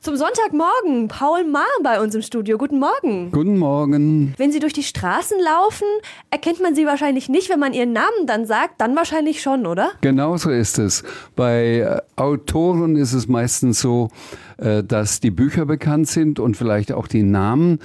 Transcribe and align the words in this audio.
Zum 0.00 0.16
Sonntagmorgen, 0.16 1.08
Paul 1.08 1.44
Mahr 1.44 1.66
bei 1.82 2.00
uns 2.00 2.14
im 2.14 2.22
Studio. 2.22 2.56
Guten 2.56 2.78
Morgen. 2.78 3.30
Guten 3.32 3.58
Morgen. 3.58 4.32
Wenn 4.38 4.50
Sie 4.50 4.58
durch 4.58 4.72
die 4.72 4.82
Straßen 4.82 5.36
laufen, 5.38 5.84
erkennt 6.30 6.58
man 6.62 6.74
Sie 6.74 6.86
wahrscheinlich 6.86 7.28
nicht, 7.28 7.50
wenn 7.50 7.60
man 7.60 7.74
Ihren 7.74 7.92
Namen 7.92 8.26
dann 8.26 8.46
sagt, 8.46 8.80
dann 8.80 8.96
wahrscheinlich 8.96 9.42
schon, 9.42 9.66
oder? 9.66 9.90
Genau 10.00 10.38
so 10.38 10.48
ist 10.48 10.78
es. 10.78 11.04
Bei 11.36 11.80
äh, 11.80 12.00
Autoren 12.16 12.96
ist 12.96 13.12
es 13.12 13.28
meistens 13.28 13.82
so, 13.82 14.08
äh, 14.56 14.82
dass 14.82 15.20
die 15.20 15.30
Bücher 15.30 15.66
bekannt 15.66 16.08
sind 16.08 16.40
und 16.40 16.56
vielleicht 16.56 16.92
auch 16.92 17.06
die 17.06 17.22
Namen. 17.22 17.78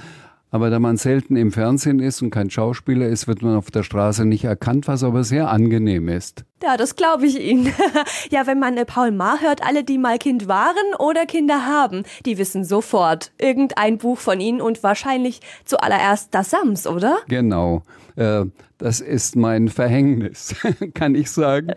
Aber 0.56 0.70
da 0.70 0.78
man 0.78 0.96
selten 0.96 1.36
im 1.36 1.52
Fernsehen 1.52 2.00
ist 2.00 2.22
und 2.22 2.30
kein 2.30 2.48
Schauspieler 2.48 3.08
ist, 3.08 3.28
wird 3.28 3.42
man 3.42 3.56
auf 3.56 3.70
der 3.70 3.82
Straße 3.82 4.24
nicht 4.24 4.44
erkannt, 4.44 4.88
was 4.88 5.04
aber 5.04 5.22
sehr 5.22 5.50
angenehm 5.50 6.08
ist. 6.08 6.46
Ja, 6.62 6.78
das 6.78 6.96
glaube 6.96 7.26
ich 7.26 7.38
Ihnen. 7.38 7.74
ja, 8.30 8.46
wenn 8.46 8.58
man 8.58 8.78
äh, 8.78 8.86
Paul 8.86 9.10
Maar 9.10 9.42
hört, 9.42 9.62
alle, 9.62 9.84
die 9.84 9.98
mal 9.98 10.16
Kind 10.16 10.48
waren 10.48 10.94
oder 10.98 11.26
Kinder 11.26 11.66
haben, 11.66 12.04
die 12.24 12.38
wissen 12.38 12.64
sofort 12.64 13.32
irgendein 13.36 13.98
Buch 13.98 14.16
von 14.16 14.40
Ihnen 14.40 14.62
und 14.62 14.82
wahrscheinlich 14.82 15.42
zuallererst 15.66 16.34
das 16.34 16.48
Sams, 16.48 16.86
oder? 16.86 17.18
Genau. 17.28 17.82
Äh, 18.16 18.46
das 18.78 19.00
ist 19.00 19.36
mein 19.36 19.68
Verhängnis, 19.68 20.54
kann 20.94 21.14
ich 21.14 21.30
sagen. 21.30 21.68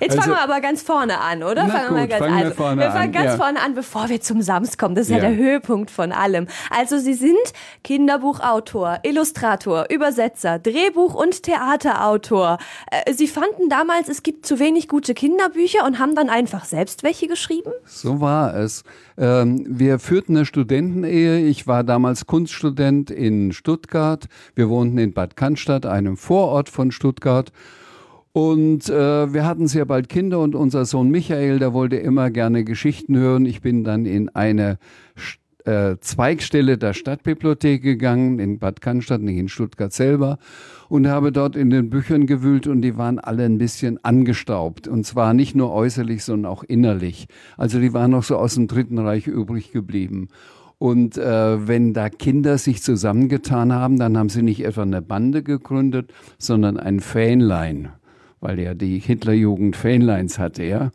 Jetzt 0.00 0.18
also, 0.18 0.22
fangen 0.22 0.32
wir 0.32 0.42
aber 0.42 0.60
ganz 0.60 0.82
vorne 0.82 1.20
an, 1.20 1.44
oder? 1.44 1.66
Na 1.66 1.68
fangen 1.68 1.88
gut, 1.88 1.96
wir 1.98 2.06
ganz 2.08 2.24
fangen 2.24 2.42
also, 2.42 2.54
vorne 2.54 2.80
wir 2.80 2.90
fangen 2.90 3.04
an, 3.04 3.12
ganz 3.12 3.26
ja. 3.26 3.36
vorne 3.36 3.60
an, 3.60 3.74
bevor 3.74 4.08
wir 4.08 4.20
zum 4.20 4.42
Sams 4.42 4.76
kommen. 4.76 4.96
Das 4.96 5.06
ist 5.06 5.10
ja, 5.10 5.18
Ja. 5.18 5.28
der 5.28 5.36
Höhepunkt 5.36 5.90
von 5.90 6.10
allem. 6.10 6.48
Also 6.70 6.98
Sie 6.98 7.14
sind 7.14 7.36
Kinderbuchautor, 7.84 8.98
Illustrator, 9.04 9.86
Übersetzer, 9.88 10.58
Drehbuch- 10.58 11.14
und 11.14 11.44
Theaterautor. 11.44 12.58
Äh, 12.90 13.12
Sie 13.12 13.28
fanden 13.28 13.68
damals, 13.68 14.08
es 14.08 14.24
gibt 14.24 14.44
zu 14.44 14.58
wenig 14.58 14.88
gute 14.88 15.14
Kinderbücher 15.14 15.86
und 15.86 16.00
haben 16.00 16.16
dann 16.16 16.28
einfach 16.28 16.64
selbst 16.64 17.04
welche 17.04 17.28
geschrieben? 17.28 17.70
So 17.84 18.20
war 18.20 18.56
es. 18.56 18.82
Ähm, 19.16 19.64
wir 19.68 20.00
führten 20.00 20.36
eine 20.36 20.44
Studentenehe. 20.44 21.38
Ich 21.38 21.68
war 21.68 21.84
damals 21.84 22.26
Kunststudent 22.26 23.12
in 23.12 23.52
Stuttgart. 23.52 24.26
Wir 24.56 24.68
wohnten 24.68 24.98
in 24.98 25.12
Bad 25.12 25.36
Cannstatt, 25.36 25.86
einem 25.86 26.16
Vorort 26.16 26.47
von 26.68 26.90
Stuttgart. 26.90 27.52
Und 28.32 28.88
äh, 28.88 29.32
wir 29.32 29.46
hatten 29.46 29.66
sehr 29.66 29.84
bald 29.84 30.08
Kinder 30.08 30.40
und 30.40 30.54
unser 30.54 30.84
Sohn 30.84 31.10
Michael, 31.10 31.58
der 31.58 31.72
wollte 31.72 31.96
immer 31.96 32.30
gerne 32.30 32.62
Geschichten 32.62 33.16
hören. 33.16 33.46
Ich 33.46 33.62
bin 33.62 33.84
dann 33.84 34.06
in 34.06 34.28
eine 34.28 34.78
äh, 35.64 35.96
Zweigstelle 36.00 36.78
der 36.78 36.94
Stadtbibliothek 36.94 37.82
gegangen, 37.82 38.38
in 38.38 38.58
Bad 38.58 38.80
Cannstatt, 38.80 39.20
nicht 39.20 39.38
in 39.38 39.48
Stuttgart 39.48 39.92
selber, 39.92 40.38
und 40.88 41.08
habe 41.08 41.32
dort 41.32 41.56
in 41.56 41.68
den 41.68 41.90
Büchern 41.90 42.26
gewühlt 42.26 42.66
und 42.66 42.80
die 42.80 42.96
waren 42.96 43.18
alle 43.18 43.44
ein 43.44 43.58
bisschen 43.58 44.02
angestaubt. 44.02 44.88
Und 44.88 45.04
zwar 45.04 45.34
nicht 45.34 45.54
nur 45.54 45.72
äußerlich, 45.72 46.24
sondern 46.24 46.50
auch 46.50 46.64
innerlich. 46.64 47.26
Also 47.56 47.80
die 47.80 47.92
waren 47.92 48.12
noch 48.12 48.22
so 48.22 48.36
aus 48.36 48.54
dem 48.54 48.66
Dritten 48.68 48.98
Reich 48.98 49.26
übrig 49.26 49.72
geblieben. 49.72 50.28
Und 50.78 51.18
äh, 51.18 51.66
wenn 51.66 51.92
da 51.92 52.08
Kinder 52.08 52.56
sich 52.56 52.82
zusammengetan 52.82 53.72
haben, 53.72 53.98
dann 53.98 54.16
haben 54.16 54.28
sie 54.28 54.42
nicht 54.42 54.64
etwa 54.64 54.82
eine 54.82 55.02
Bande 55.02 55.42
gegründet, 55.42 56.12
sondern 56.38 56.78
ein 56.78 57.00
Fähnlein, 57.00 57.90
weil 58.40 58.60
ja 58.60 58.74
die 58.74 59.00
Hitlerjugend 59.00 59.74
Fähnleins 59.74 60.38
hatte, 60.38 60.62
ja. 60.62 60.90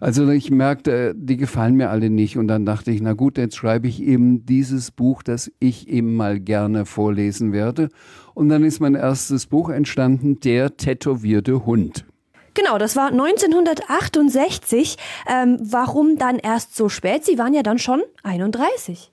Also 0.00 0.28
ich 0.28 0.50
merkte, 0.50 1.14
die 1.16 1.36
gefallen 1.36 1.76
mir 1.76 1.90
alle 1.90 2.10
nicht. 2.10 2.36
Und 2.36 2.48
dann 2.48 2.66
dachte 2.66 2.90
ich, 2.90 3.00
na 3.00 3.14
gut, 3.14 3.38
jetzt 3.38 3.56
schreibe 3.56 3.88
ich 3.88 4.02
eben 4.02 4.44
dieses 4.44 4.90
Buch, 4.90 5.22
das 5.22 5.50
ich 5.60 5.88
eben 5.88 6.14
mal 6.14 6.40
gerne 6.40 6.84
vorlesen 6.84 7.52
werde. 7.52 7.88
Und 8.34 8.50
dann 8.50 8.64
ist 8.64 8.80
mein 8.80 8.94
erstes 8.96 9.46
Buch 9.46 9.70
entstanden, 9.70 10.40
Der 10.40 10.76
tätowierte 10.76 11.64
Hund. 11.64 12.04
Genau, 12.52 12.76
das 12.76 12.96
war 12.96 13.12
1968. 13.12 14.96
Ähm, 15.26 15.58
warum 15.60 16.18
dann 16.18 16.38
erst 16.38 16.76
so 16.76 16.88
spät? 16.88 17.24
Sie 17.24 17.38
waren 17.38 17.54
ja 17.54 17.62
dann 17.62 17.78
schon 17.78 18.02
31. 18.22 19.10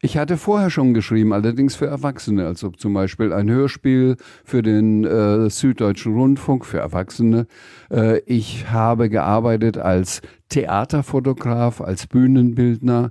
Ich 0.00 0.16
hatte 0.16 0.36
vorher 0.36 0.70
schon 0.70 0.94
geschrieben, 0.94 1.32
allerdings 1.32 1.74
für 1.74 1.86
Erwachsene, 1.86 2.46
also 2.46 2.70
zum 2.70 2.94
Beispiel 2.94 3.32
ein 3.32 3.50
Hörspiel 3.50 4.16
für 4.44 4.62
den 4.62 5.04
äh, 5.04 5.50
Süddeutschen 5.50 6.14
Rundfunk 6.14 6.64
für 6.64 6.78
Erwachsene. 6.78 7.48
Äh, 7.90 8.20
ich 8.20 8.70
habe 8.70 9.08
gearbeitet 9.08 9.76
als 9.76 10.22
Theaterfotograf, 10.50 11.80
als 11.80 12.06
Bühnenbildner, 12.06 13.10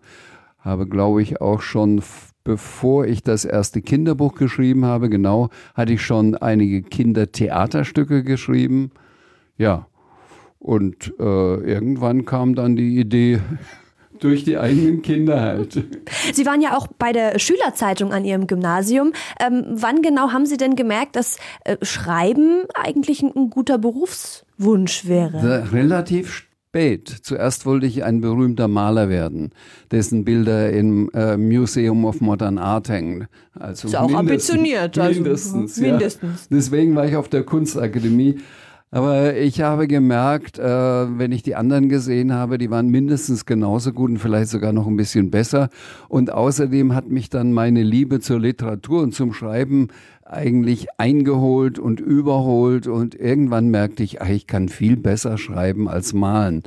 habe, 0.59 0.87
glaube 0.87 1.21
ich, 1.21 1.41
auch 1.41 1.61
schon, 1.61 2.01
bevor 2.45 3.05
ich 3.05 3.21
das 3.21 3.43
erste 3.43 3.81
Kinderbuch 3.81 4.35
geschrieben 4.35 4.85
habe, 4.85 5.09
genau, 5.09 5.49
hatte 5.73 5.91
ich 5.91 6.01
schon 6.01 6.35
einige 6.35 6.83
Kindertheaterstücke 6.83 8.23
geschrieben. 8.23 8.91
Ja, 9.57 9.87
und 10.57 11.13
äh, 11.19 11.23
irgendwann 11.23 12.23
kam 12.23 12.55
dann 12.55 12.77
die 12.77 12.97
Idee, 12.97 13.41
durch 14.19 14.43
die 14.43 14.57
eigenen 14.57 15.01
Kinder 15.01 15.41
halt. 15.41 15.83
Sie 16.33 16.45
waren 16.45 16.61
ja 16.61 16.77
auch 16.77 16.87
bei 16.87 17.11
der 17.11 17.39
Schülerzeitung 17.39 18.13
an 18.13 18.25
Ihrem 18.25 18.47
Gymnasium. 18.47 19.13
Ähm, 19.39 19.65
wann 19.69 20.01
genau 20.01 20.31
haben 20.31 20.45
Sie 20.45 20.57
denn 20.57 20.75
gemerkt, 20.75 21.15
dass 21.15 21.37
äh, 21.63 21.77
Schreiben 21.81 22.63
eigentlich 22.73 23.21
ein, 23.23 23.31
ein 23.35 23.49
guter 23.49 23.77
Berufswunsch 23.77 25.07
wäre? 25.07 25.43
Re- 25.43 25.71
Relativ 25.73 26.31
spät. 26.31 27.09
Zuerst 27.21 27.65
wollte 27.65 27.85
ich 27.85 28.03
ein 28.03 28.21
berühmter 28.21 28.67
Maler 28.67 29.09
werden, 29.09 29.51
dessen 29.91 30.25
Bilder 30.25 30.69
im 30.71 31.09
äh, 31.13 31.37
Museum 31.37 32.05
of 32.05 32.21
Modern 32.21 32.57
Art 32.57 32.89
hängen. 32.89 33.27
Also 33.53 33.87
Ist 33.87 33.95
auch 33.95 34.09
mindestens- 34.09 34.51
ambitioniert, 34.51 34.97
also, 34.99 35.21
mindestens, 35.21 35.77
mindestens. 35.77 36.41
Ja. 36.41 36.57
Deswegen 36.57 36.95
war 36.95 37.05
ich 37.07 37.15
auf 37.15 37.29
der 37.29 37.43
Kunstakademie. 37.43 38.39
Aber 38.89 39.35
ich 39.35 39.59
habe 39.61 39.85
gemerkt, 39.85 40.59
äh, 40.59 40.63
wenn 40.63 41.33
ich 41.33 41.43
die 41.43 41.55
anderen 41.55 41.89
gesehen 41.89 42.33
habe, 42.33 42.57
die 42.57 42.69
waren 42.69 42.87
mindestens 42.87 43.45
genauso 43.45 43.91
gut 43.91 44.11
und 44.11 44.19
vielleicht 44.19 44.49
sogar 44.49 44.71
noch 44.71 44.87
ein 44.87 44.95
bisschen 44.95 45.29
besser. 45.29 45.69
Und 46.07 46.31
außerdem 46.31 46.95
hat 46.95 47.09
mich 47.09 47.29
dann 47.29 47.51
meine 47.51 47.83
Liebe 47.83 48.21
zur 48.21 48.39
Literatur 48.39 49.01
und 49.01 49.13
zum 49.13 49.33
Schreiben 49.33 49.89
eigentlich 50.23 50.87
eingeholt 50.97 51.79
und 51.79 51.99
überholt. 51.99 52.87
Und 52.87 53.13
irgendwann 53.13 53.69
merkte 53.69 54.03
ich, 54.03 54.21
ach, 54.21 54.29
ich 54.29 54.47
kann 54.47 54.69
viel 54.69 54.95
besser 54.95 55.37
schreiben 55.37 55.89
als 55.89 56.13
malen. 56.13 56.63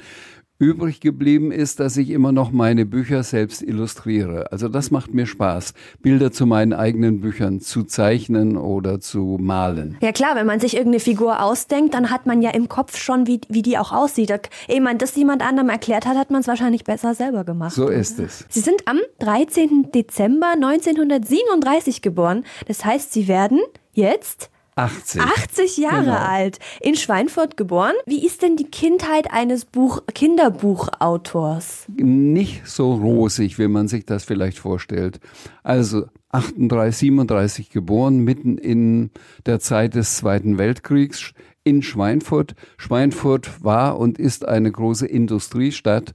Übrig 0.61 1.01
geblieben 1.01 1.53
ist, 1.53 1.81
dass 1.81 1.97
ich 1.97 2.11
immer 2.11 2.33
noch 2.33 2.53
meine 2.53 2.85
Bücher 2.85 3.23
selbst 3.23 3.63
illustriere. 3.63 4.53
Also 4.53 4.69
das 4.69 4.91
macht 4.91 5.15
mir 5.15 5.25
Spaß, 5.25 5.73
Bilder 6.03 6.33
zu 6.33 6.45
meinen 6.45 6.75
eigenen 6.75 7.23
Büchern 7.23 7.61
zu 7.61 7.83
zeichnen 7.85 8.59
oder 8.59 9.01
zu 9.01 9.39
malen. 9.41 9.97
Ja 10.03 10.13
klar, 10.13 10.37
wenn 10.37 10.47
man 10.47 10.61
sich 10.61 10.75
irgendeine 10.75 11.01
Figur 11.01 11.43
ausdenkt, 11.43 11.95
dann 11.95 12.11
hat 12.11 12.27
man 12.27 12.43
ja 12.43 12.51
im 12.51 12.69
Kopf 12.69 12.99
schon, 12.99 13.27
wie, 13.27 13.41
wie 13.49 13.63
die 13.63 13.79
auch 13.79 13.91
aussieht. 13.91 14.31
Ehe 14.69 14.83
man 14.83 14.99
das 14.99 15.17
jemand 15.17 15.43
anderem 15.43 15.71
erklärt 15.71 16.05
hat, 16.05 16.19
hat 16.19 16.31
man 16.31 16.43
es 16.43 16.47
wahrscheinlich 16.47 16.85
besser 16.85 17.15
selber 17.15 17.45
gemacht. 17.45 17.73
So 17.73 17.89
ist 17.89 18.19
es. 18.19 18.45
Sie 18.51 18.61
sind 18.61 18.87
am 18.87 18.99
13. 19.21 19.93
Dezember 19.95 20.53
1937 20.57 22.03
geboren. 22.03 22.45
Das 22.69 22.85
heißt, 22.85 23.15
Sie 23.15 23.29
werden 23.29 23.61
jetzt 23.95 24.51
80. 24.77 25.21
80 25.21 25.77
Jahre 25.77 26.05
Genau. 26.05 26.17
alt, 26.17 26.59
in 26.81 26.95
Schweinfurt 26.97 27.57
geboren. 27.57 27.95
Wie 28.07 28.25
ist 28.25 28.43
denn 28.43 28.57
die 28.57 28.71
Kindheit 28.71 29.33
eines 29.33 29.65
Buch 29.65 30.03
Kinderbuchautors? 30.15 31.87
Nicht 31.97 32.67
so 32.67 32.95
rosig, 32.95 33.59
wie 33.59 33.69
man 33.69 33.89
sich 33.89 34.07
das 34.07 34.25
vielleicht 34.25 34.59
vorstellt. 34.59 35.21
Also 35.63 36.07
38, 36.31 36.97
37 36.97 37.71
geboren, 37.71 38.19
mitten 38.19 38.57
in 38.59 39.11
der 39.47 39.61
Zeit 39.61 39.95
des 39.95 40.17
Zweiten 40.17 40.59
Weltkriegs 40.59 41.33
in 41.65 41.83
Schweinfurt. 41.83 42.55
Schweinfurt 42.79 43.63
war 43.63 43.99
und 43.99 44.19
ist 44.19 44.47
eine 44.47 44.71
große 44.71 45.07
Industriestadt, 45.07 46.15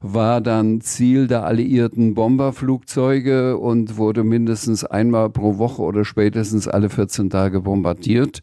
war 0.00 0.40
dann 0.40 0.80
Ziel 0.80 1.26
der 1.26 1.44
alliierten 1.44 2.14
Bomberflugzeuge 2.14 3.58
und 3.58 3.98
wurde 3.98 4.24
mindestens 4.24 4.84
einmal 4.84 5.28
pro 5.30 5.58
Woche 5.58 5.82
oder 5.82 6.04
spätestens 6.04 6.66
alle 6.66 6.88
14 6.88 7.28
Tage 7.28 7.60
bombardiert. 7.60 8.42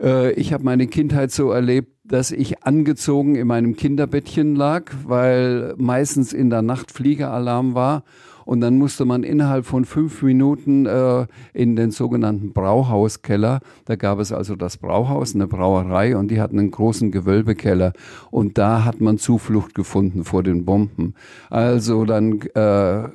Äh, 0.00 0.32
Ich 0.32 0.52
habe 0.52 0.64
meine 0.64 0.86
Kindheit 0.86 1.30
so 1.30 1.50
erlebt, 1.50 1.92
dass 2.04 2.32
ich 2.32 2.64
angezogen 2.64 3.36
in 3.36 3.46
meinem 3.46 3.76
Kinderbettchen 3.76 4.56
lag, 4.56 4.90
weil 5.06 5.74
meistens 5.76 6.32
in 6.32 6.50
der 6.50 6.62
Nacht 6.62 6.90
Fliegeralarm 6.90 7.74
war. 7.74 8.02
Und 8.50 8.62
dann 8.62 8.78
musste 8.78 9.04
man 9.04 9.22
innerhalb 9.22 9.64
von 9.64 9.84
fünf 9.84 10.22
Minuten 10.22 10.84
äh, 10.84 11.28
in 11.54 11.76
den 11.76 11.92
sogenannten 11.92 12.52
Brauhauskeller. 12.52 13.60
Da 13.84 13.94
gab 13.94 14.18
es 14.18 14.32
also 14.32 14.56
das 14.56 14.76
Brauhaus, 14.76 15.36
eine 15.36 15.46
Brauerei, 15.46 16.16
und 16.16 16.32
die 16.32 16.40
hatten 16.40 16.58
einen 16.58 16.72
großen 16.72 17.12
Gewölbekeller. 17.12 17.92
Und 18.32 18.58
da 18.58 18.84
hat 18.84 19.00
man 19.00 19.18
Zuflucht 19.18 19.76
gefunden 19.76 20.24
vor 20.24 20.42
den 20.42 20.64
Bomben. 20.64 21.14
Also 21.48 22.04
dann 22.04 22.40
äh, 22.40 23.08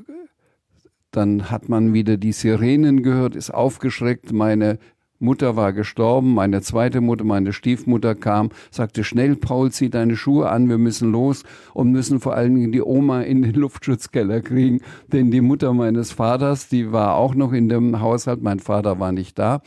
dann 1.12 1.52
hat 1.52 1.70
man 1.70 1.94
wieder 1.94 2.16
die 2.16 2.32
Sirenen 2.32 3.04
gehört, 3.04 3.36
ist 3.36 3.54
aufgeschreckt. 3.54 4.32
Meine 4.32 4.80
Mutter 5.20 5.56
war 5.56 5.72
gestorben, 5.72 6.34
meine 6.34 6.62
zweite 6.62 7.00
Mutter, 7.00 7.24
meine 7.24 7.54
Stiefmutter 7.54 8.16
kam, 8.16 8.50
sagte 8.70 9.04
schnell, 9.04 9.36
Paul, 9.36 9.72
zieh 9.72 9.90
deine 9.90 10.18
Schuhe 10.18 10.50
an, 10.50 10.68
wir 10.68 10.78
müssen 10.78 11.12
los 11.12 11.44
und 11.74 11.92
müssen 11.92 12.20
vor 12.20 12.36
allen 12.36 12.56
Dingen 12.56 12.72
die 12.74 12.82
Oma 12.82 13.22
in 13.22 13.42
den 13.42 13.54
Luftschutzkeller 13.56 14.42
kriegen, 14.42 14.82
denn 15.12 15.32
die 15.32 15.42
Mutter 15.42 15.74
meines 15.74 16.12
Vaters, 16.12 16.68
die 16.68 16.92
war 16.92 17.16
auch 17.16 17.34
noch 17.34 17.54
in 17.54 17.70
dem 17.70 18.02
Haushalt, 18.02 18.42
mein 18.42 18.60
Vater 18.60 19.00
war 19.00 19.14
nicht 19.14 19.40
da. 19.40 19.62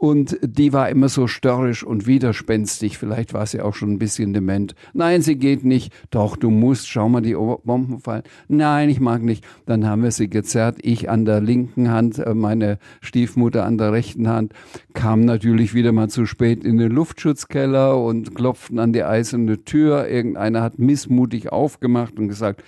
Und 0.00 0.38
die 0.42 0.72
war 0.72 0.88
immer 0.88 1.10
so 1.10 1.26
störrisch 1.26 1.84
und 1.84 2.06
widerspenstig. 2.06 2.96
Vielleicht 2.96 3.34
war 3.34 3.44
sie 3.44 3.60
auch 3.60 3.74
schon 3.74 3.92
ein 3.92 3.98
bisschen 3.98 4.32
dement. 4.32 4.74
Nein, 4.94 5.20
sie 5.20 5.36
geht 5.36 5.62
nicht. 5.62 5.92
Doch, 6.08 6.38
du 6.38 6.48
musst. 6.48 6.88
Schau 6.88 7.10
mal, 7.10 7.20
die 7.20 7.34
Bomben 7.34 8.00
fallen. 8.00 8.22
Nein, 8.48 8.88
ich 8.88 8.98
mag 8.98 9.20
nicht. 9.20 9.44
Dann 9.66 9.86
haben 9.86 10.02
wir 10.02 10.10
sie 10.10 10.30
gezerrt. 10.30 10.78
Ich 10.80 11.10
an 11.10 11.26
der 11.26 11.42
linken 11.42 11.90
Hand, 11.90 12.18
äh, 12.18 12.32
meine 12.32 12.78
Stiefmutter 13.02 13.66
an 13.66 13.76
der 13.76 13.92
rechten 13.92 14.26
Hand. 14.26 14.54
Kam 14.94 15.26
natürlich 15.26 15.74
wieder 15.74 15.92
mal 15.92 16.08
zu 16.08 16.24
spät 16.24 16.64
in 16.64 16.78
den 16.78 16.92
Luftschutzkeller 16.92 18.02
und 18.02 18.34
klopften 18.34 18.78
an 18.78 18.94
die 18.94 19.04
eiserne 19.04 19.64
Tür. 19.66 20.08
Irgendeiner 20.08 20.62
hat 20.62 20.78
missmutig 20.78 21.52
aufgemacht 21.52 22.18
und 22.18 22.28
gesagt, 22.28 22.64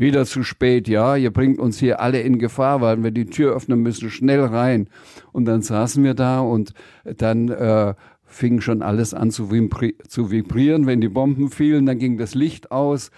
wieder 0.00 0.24
zu 0.24 0.42
spät, 0.42 0.88
ja, 0.88 1.16
ihr 1.16 1.30
bringt 1.30 1.58
uns 1.58 1.78
hier 1.78 2.00
alle 2.00 2.20
in 2.20 2.38
Gefahr, 2.38 2.80
weil 2.80 3.02
wir 3.02 3.10
die 3.10 3.26
Tür 3.26 3.54
öffnen 3.54 3.80
müssen, 3.80 4.10
schnell 4.10 4.40
rein. 4.40 4.88
Und 5.32 5.44
dann 5.44 5.62
saßen 5.62 6.02
wir 6.02 6.14
da 6.14 6.40
und 6.40 6.72
dann 7.04 7.48
äh, 7.50 7.94
fing 8.24 8.60
schon 8.60 8.82
alles 8.82 9.12
an 9.12 9.30
zu, 9.30 9.50
vibri 9.50 9.96
zu 10.08 10.30
vibrieren. 10.30 10.86
Wenn 10.86 11.00
die 11.00 11.08
Bomben 11.08 11.50
fielen, 11.50 11.86
dann 11.86 11.98
ging 11.98 12.16
das 12.16 12.34
Licht 12.34 12.70
aus 12.70 13.10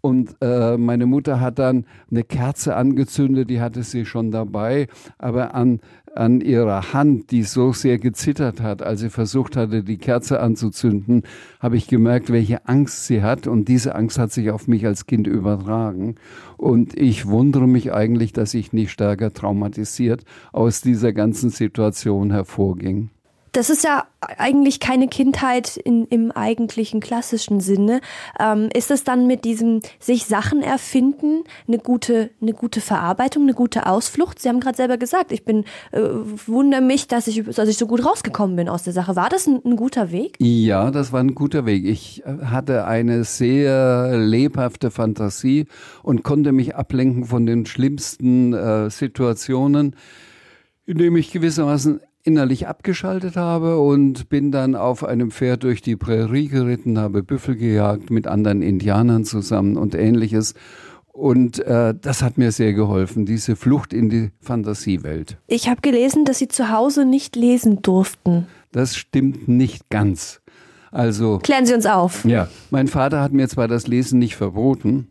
und 0.00 0.36
äh, 0.40 0.76
meine 0.76 1.06
Mutter 1.06 1.40
hat 1.40 1.58
dann 1.58 1.84
eine 2.10 2.24
Kerze 2.24 2.76
angezündet, 2.76 3.50
die 3.50 3.60
hatte 3.60 3.82
sie 3.82 4.04
schon 4.04 4.30
dabei, 4.30 4.88
aber 5.18 5.54
an 5.54 5.80
an 6.14 6.40
ihrer 6.40 6.92
Hand, 6.92 7.30
die 7.30 7.42
so 7.44 7.72
sehr 7.72 7.98
gezittert 7.98 8.60
hat, 8.60 8.82
als 8.82 9.00
sie 9.00 9.10
versucht 9.10 9.56
hatte, 9.56 9.82
die 9.82 9.98
Kerze 9.98 10.40
anzuzünden, 10.40 11.22
habe 11.60 11.76
ich 11.76 11.86
gemerkt, 11.86 12.30
welche 12.30 12.66
Angst 12.66 13.06
sie 13.06 13.22
hat. 13.22 13.46
Und 13.46 13.68
diese 13.68 13.94
Angst 13.94 14.18
hat 14.18 14.32
sich 14.32 14.50
auf 14.50 14.66
mich 14.68 14.86
als 14.86 15.06
Kind 15.06 15.26
übertragen. 15.26 16.16
Und 16.56 16.98
ich 16.98 17.26
wundere 17.26 17.68
mich 17.68 17.92
eigentlich, 17.92 18.32
dass 18.32 18.54
ich 18.54 18.72
nicht 18.72 18.90
stärker 18.90 19.32
traumatisiert 19.32 20.24
aus 20.52 20.80
dieser 20.80 21.12
ganzen 21.12 21.50
Situation 21.50 22.30
hervorging. 22.30 23.10
Das 23.52 23.70
ist 23.70 23.84
ja 23.84 24.04
eigentlich 24.20 24.80
keine 24.80 25.08
Kindheit 25.08 25.76
in, 25.76 26.06
im 26.06 26.30
eigentlichen 26.30 27.00
klassischen 27.00 27.60
Sinne. 27.60 28.00
Ähm, 28.38 28.68
ist 28.74 28.90
es 28.90 29.02
dann 29.02 29.26
mit 29.26 29.44
diesem 29.44 29.80
sich 29.98 30.26
Sachen 30.26 30.62
erfinden 30.62 31.44
eine 31.66 31.78
gute, 31.78 32.30
eine 32.40 32.52
gute 32.52 32.80
Verarbeitung, 32.80 33.44
eine 33.44 33.54
gute 33.54 33.86
Ausflucht? 33.86 34.40
Sie 34.40 34.48
haben 34.48 34.60
gerade 34.60 34.76
selber 34.76 34.98
gesagt, 34.98 35.32
ich 35.32 35.44
bin 35.44 35.64
äh, 35.92 36.00
wundere 36.46 36.80
mich, 36.80 37.08
dass 37.08 37.26
ich, 37.26 37.42
dass 37.44 37.68
ich 37.68 37.76
so 37.76 37.86
gut 37.86 38.04
rausgekommen 38.04 38.56
bin 38.56 38.68
aus 38.68 38.84
der 38.84 38.92
Sache. 38.92 39.16
War 39.16 39.28
das 39.28 39.46
ein, 39.46 39.60
ein 39.64 39.76
guter 39.76 40.12
Weg? 40.12 40.36
Ja, 40.38 40.90
das 40.90 41.12
war 41.12 41.20
ein 41.20 41.34
guter 41.34 41.66
Weg. 41.66 41.86
Ich 41.86 42.22
äh, 42.24 42.46
hatte 42.46 42.84
eine 42.86 43.24
sehr 43.24 44.16
lebhafte 44.16 44.90
Fantasie 44.90 45.66
und 46.02 46.22
konnte 46.22 46.52
mich 46.52 46.76
ablenken 46.76 47.24
von 47.24 47.46
den 47.46 47.66
schlimmsten 47.66 48.52
äh, 48.52 48.90
Situationen, 48.90 49.96
indem 50.86 51.16
ich 51.16 51.32
gewissermaßen 51.32 52.00
innerlich 52.22 52.66
abgeschaltet 52.66 53.36
habe 53.36 53.78
und 53.78 54.28
bin 54.28 54.52
dann 54.52 54.74
auf 54.74 55.04
einem 55.04 55.30
Pferd 55.30 55.62
durch 55.62 55.80
die 55.80 55.96
Prärie 55.96 56.48
geritten, 56.48 56.98
habe 56.98 57.22
Büffel 57.22 57.56
gejagt 57.56 58.10
mit 58.10 58.26
anderen 58.26 58.62
Indianern 58.62 59.24
zusammen 59.24 59.76
und 59.76 59.94
ähnliches. 59.94 60.54
Und 61.12 61.58
äh, 61.60 61.94
das 62.00 62.22
hat 62.22 62.38
mir 62.38 62.52
sehr 62.52 62.72
geholfen, 62.72 63.26
diese 63.26 63.56
Flucht 63.56 63.92
in 63.92 64.10
die 64.10 64.30
Fantasiewelt. 64.40 65.38
Ich 65.46 65.68
habe 65.68 65.80
gelesen, 65.80 66.24
dass 66.24 66.38
Sie 66.38 66.48
zu 66.48 66.70
Hause 66.70 67.04
nicht 67.04 67.36
lesen 67.36 67.82
durften. 67.82 68.46
Das 68.72 68.96
stimmt 68.96 69.48
nicht 69.48 69.90
ganz. 69.90 70.40
Also 70.92 71.38
klären 71.38 71.66
Sie 71.66 71.74
uns 71.74 71.86
auf. 71.86 72.24
Ja, 72.24 72.48
mein 72.70 72.88
Vater 72.88 73.22
hat 73.22 73.32
mir 73.32 73.48
zwar 73.48 73.68
das 73.68 73.86
Lesen 73.86 74.18
nicht 74.18 74.36
verboten, 74.36 75.08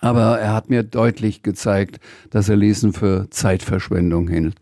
aber 0.00 0.38
er 0.38 0.54
hat 0.54 0.70
mir 0.70 0.82
deutlich 0.82 1.42
gezeigt, 1.42 2.00
dass 2.30 2.48
er 2.48 2.56
Lesen 2.56 2.92
für 2.92 3.28
Zeitverschwendung 3.30 4.28
hielt. 4.28 4.56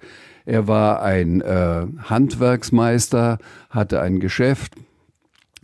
Er 0.48 0.66
war 0.66 1.02
ein 1.02 1.42
äh, 1.42 1.86
Handwerksmeister, 2.04 3.36
hatte 3.68 4.00
ein 4.00 4.18
Geschäft 4.18 4.72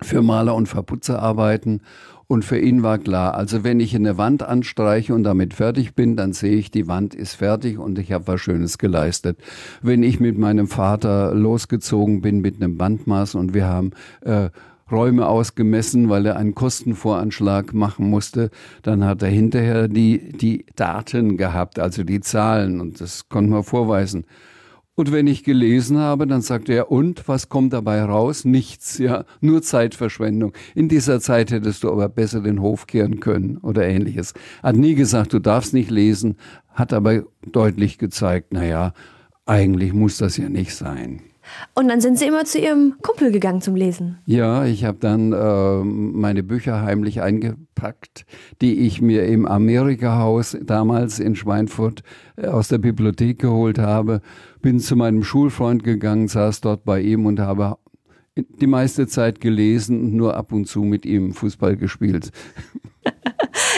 für 0.03 0.21
Maler- 0.21 0.55
und 0.55 0.69
Verputzerarbeiten 0.69 1.81
und 2.27 2.45
für 2.45 2.59
ihn 2.59 2.83
war 2.83 2.99
klar, 2.99 3.33
also 3.33 3.65
wenn 3.65 3.81
ich 3.81 3.97
eine 3.97 4.19
Wand 4.19 4.43
anstreiche 4.43 5.15
und 5.15 5.25
damit 5.25 5.55
fertig 5.55 5.95
bin, 5.95 6.17
dann 6.17 6.35
sehe 6.35 6.57
ich, 6.57 6.71
die 6.71 6.87
Wand 6.87 7.15
ist 7.15 7.33
fertig 7.33 7.79
und 7.79 7.99
ich 7.99 8.13
habe 8.13 8.27
was 8.27 8.43
Schönes 8.43 8.77
geleistet. 8.77 9.39
Wenn 9.81 10.03
ich 10.03 10.21
mit 10.21 10.37
meinem 10.37 10.69
Vater 10.69 11.35
losgezogen 11.35 12.21
bin 12.21 12.43
mit 12.43 12.57
einem 12.57 12.77
Bandmaß 12.77 13.37
und 13.37 13.55
wir 13.55 13.65
haben 13.65 13.93
äh, 14.21 14.51
Räume 14.91 15.27
ausgemessen, 15.27 16.11
weil 16.11 16.27
er 16.27 16.37
einen 16.37 16.55
Kostenvoranschlag 16.55 17.73
machen 17.73 18.11
musste. 18.11 18.51
Dann 18.83 19.03
hat 19.03 19.23
er 19.23 19.31
hinterher 19.31 19.89
die, 19.89 20.31
die 20.31 20.67
Daten 20.77 21.39
gehabt, 21.39 21.79
also 21.79 22.05
die 22.05 22.21
Zahlen 22.21 22.83
und 22.83 23.01
das 23.01 23.31
konnten 23.31 23.53
wir 23.53 23.63
vorweisen. 23.63 24.27
Und 24.97 25.11
wenn 25.11 25.27
ich 25.27 25.43
gelesen 25.43 25.99
habe, 25.99 26.27
dann 26.27 26.41
sagt 26.41 26.69
er, 26.69 26.91
und 26.91 27.27
was 27.27 27.49
kommt 27.49 27.73
dabei 27.73 28.03
raus? 28.03 28.45
Nichts, 28.45 28.99
ja, 28.99 29.25
nur 29.41 29.61
Zeitverschwendung. 29.61 30.53
In 30.77 30.89
dieser 30.89 31.21
Zeit 31.21 31.51
hättest 31.51 31.83
du 31.83 31.91
aber 31.91 32.09
besser 32.09 32.41
den 32.41 32.61
Hof 32.61 32.87
kehren 32.87 33.19
können 33.19 33.59
oder 33.59 33.85
ähnliches. 33.85 34.35
Hat 34.63 34.77
nie 34.77 34.95
gesagt, 34.95 35.33
du 35.33 35.41
darfst 35.41 35.75
nicht 35.75 35.91
lesen, 35.91 36.37
hat 36.69 36.93
aber 36.93 37.25
deutlich 37.51 37.99
gezeigt, 37.99 38.49
na 38.51 38.65
ja, 38.65 38.93
eigentlich 39.47 39.93
muss 39.93 40.19
das 40.19 40.37
ja 40.37 40.49
nicht 40.49 40.75
sein. 40.75 41.23
Und 41.75 41.89
dann 41.89 42.01
sind 42.01 42.19
Sie 42.19 42.27
immer 42.27 42.45
zu 42.45 42.59
Ihrem 42.59 42.95
Kumpel 43.03 43.31
gegangen 43.31 43.61
zum 43.61 43.75
Lesen. 43.75 44.19
Ja, 44.27 44.65
ich 44.65 44.85
habe 44.85 44.99
dann 45.01 45.33
äh, 45.33 45.85
meine 45.85 46.43
Bücher 46.43 46.83
heimlich 46.83 47.21
eingepackt, 47.23 48.27
die 48.61 48.87
ich 48.87 49.01
mir 49.01 49.27
im 49.27 49.47
Amerika-Haus 49.47 50.57
damals 50.63 51.19
in 51.19 51.37
Schweinfurt 51.37 52.03
äh, 52.37 52.47
aus 52.47 52.69
der 52.69 52.79
Bibliothek 52.79 53.39
geholt 53.39 53.79
habe. 53.79 54.21
Bin 54.63 54.81
zu 54.81 54.97
meinem 54.97 55.23
Schulfreund 55.23 55.85
gegangen, 55.85 56.29
saß 56.29 56.61
dort 56.61 56.85
bei 56.85 57.01
ihm 57.01 57.27
und 57.27 57.41
habe 57.41 57.77
die 58.37 58.67
meiste 58.67 59.07
Zeit 59.07 59.41
gelesen 59.41 60.01
und 60.01 60.15
nur 60.15 60.37
ab 60.37 60.53
und 60.53 60.67
zu 60.67 60.83
mit 60.83 61.07
ihm 61.07 61.33
Fußball 61.33 61.77
gespielt. 61.77 62.31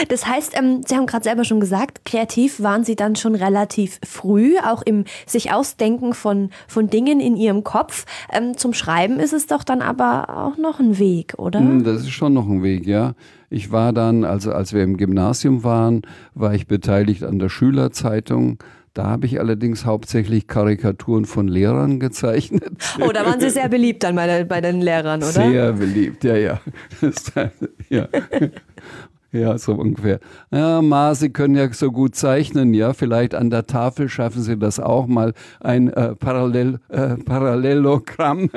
Das 0.09 0.27
heißt, 0.27 0.53
ähm, 0.57 0.81
Sie 0.85 0.95
haben 0.95 1.05
gerade 1.05 1.23
selber 1.23 1.43
schon 1.43 1.59
gesagt, 1.59 2.05
kreativ 2.05 2.61
waren 2.61 2.83
Sie 2.83 2.95
dann 2.95 3.15
schon 3.15 3.35
relativ 3.35 3.99
früh, 4.05 4.55
auch 4.57 4.81
im 4.81 5.05
sich 5.25 5.51
Ausdenken 5.51 6.13
von, 6.13 6.49
von 6.67 6.89
Dingen 6.89 7.19
in 7.19 7.35
Ihrem 7.35 7.63
Kopf. 7.63 8.05
Ähm, 8.31 8.57
zum 8.57 8.73
Schreiben 8.73 9.19
ist 9.19 9.33
es 9.33 9.47
doch 9.47 9.63
dann 9.63 9.81
aber 9.81 10.37
auch 10.37 10.57
noch 10.57 10.79
ein 10.79 10.99
Weg, 10.99 11.35
oder? 11.37 11.59
Hm, 11.59 11.83
das 11.83 12.01
ist 12.01 12.11
schon 12.11 12.33
noch 12.33 12.47
ein 12.47 12.63
Weg, 12.63 12.85
ja. 12.85 13.13
Ich 13.49 13.71
war 13.71 13.93
dann, 13.93 14.25
also 14.25 14.51
als 14.51 14.73
wir 14.73 14.83
im 14.83 14.97
Gymnasium 14.97 15.63
waren, 15.63 16.01
war 16.33 16.53
ich 16.53 16.67
beteiligt 16.67 17.23
an 17.23 17.39
der 17.39 17.49
Schülerzeitung. 17.49 18.59
Da 18.93 19.05
habe 19.05 19.27
ich 19.27 19.39
allerdings 19.39 19.85
hauptsächlich 19.85 20.47
Karikaturen 20.47 21.25
von 21.25 21.47
Lehrern 21.47 21.99
gezeichnet. 22.01 22.95
Oh, 22.99 23.11
da 23.11 23.25
waren 23.25 23.39
Sie 23.39 23.49
sehr 23.49 23.69
beliebt 23.69 24.03
dann 24.03 24.15
bei, 24.15 24.61
den 24.61 24.81
Lehrern, 24.81 25.21
oder? 25.21 25.31
Sehr 25.31 25.73
beliebt, 25.73 26.23
ja, 26.23 26.35
ja. 26.35 26.59
ja. 27.89 28.07
Ja, 29.33 29.57
so 29.57 29.73
ungefähr. 29.73 30.19
Ja, 30.51 30.81
Ma, 30.81 31.13
Sie 31.13 31.29
können 31.29 31.55
ja 31.55 31.71
so 31.73 31.91
gut 31.91 32.15
zeichnen, 32.15 32.73
ja. 32.73 32.93
Vielleicht 32.93 33.35
an 33.35 33.49
der 33.49 33.67
Tafel 33.67 34.07
schaffen 34.07 34.41
Sie 34.41 34.57
das 34.57 34.79
auch 34.79 35.05
mal, 35.05 35.33
ein 35.59 35.91
äh, 35.91 36.15
Parallel, 36.15 36.79
äh, 36.87 37.15
Parallelogramm 37.17 38.49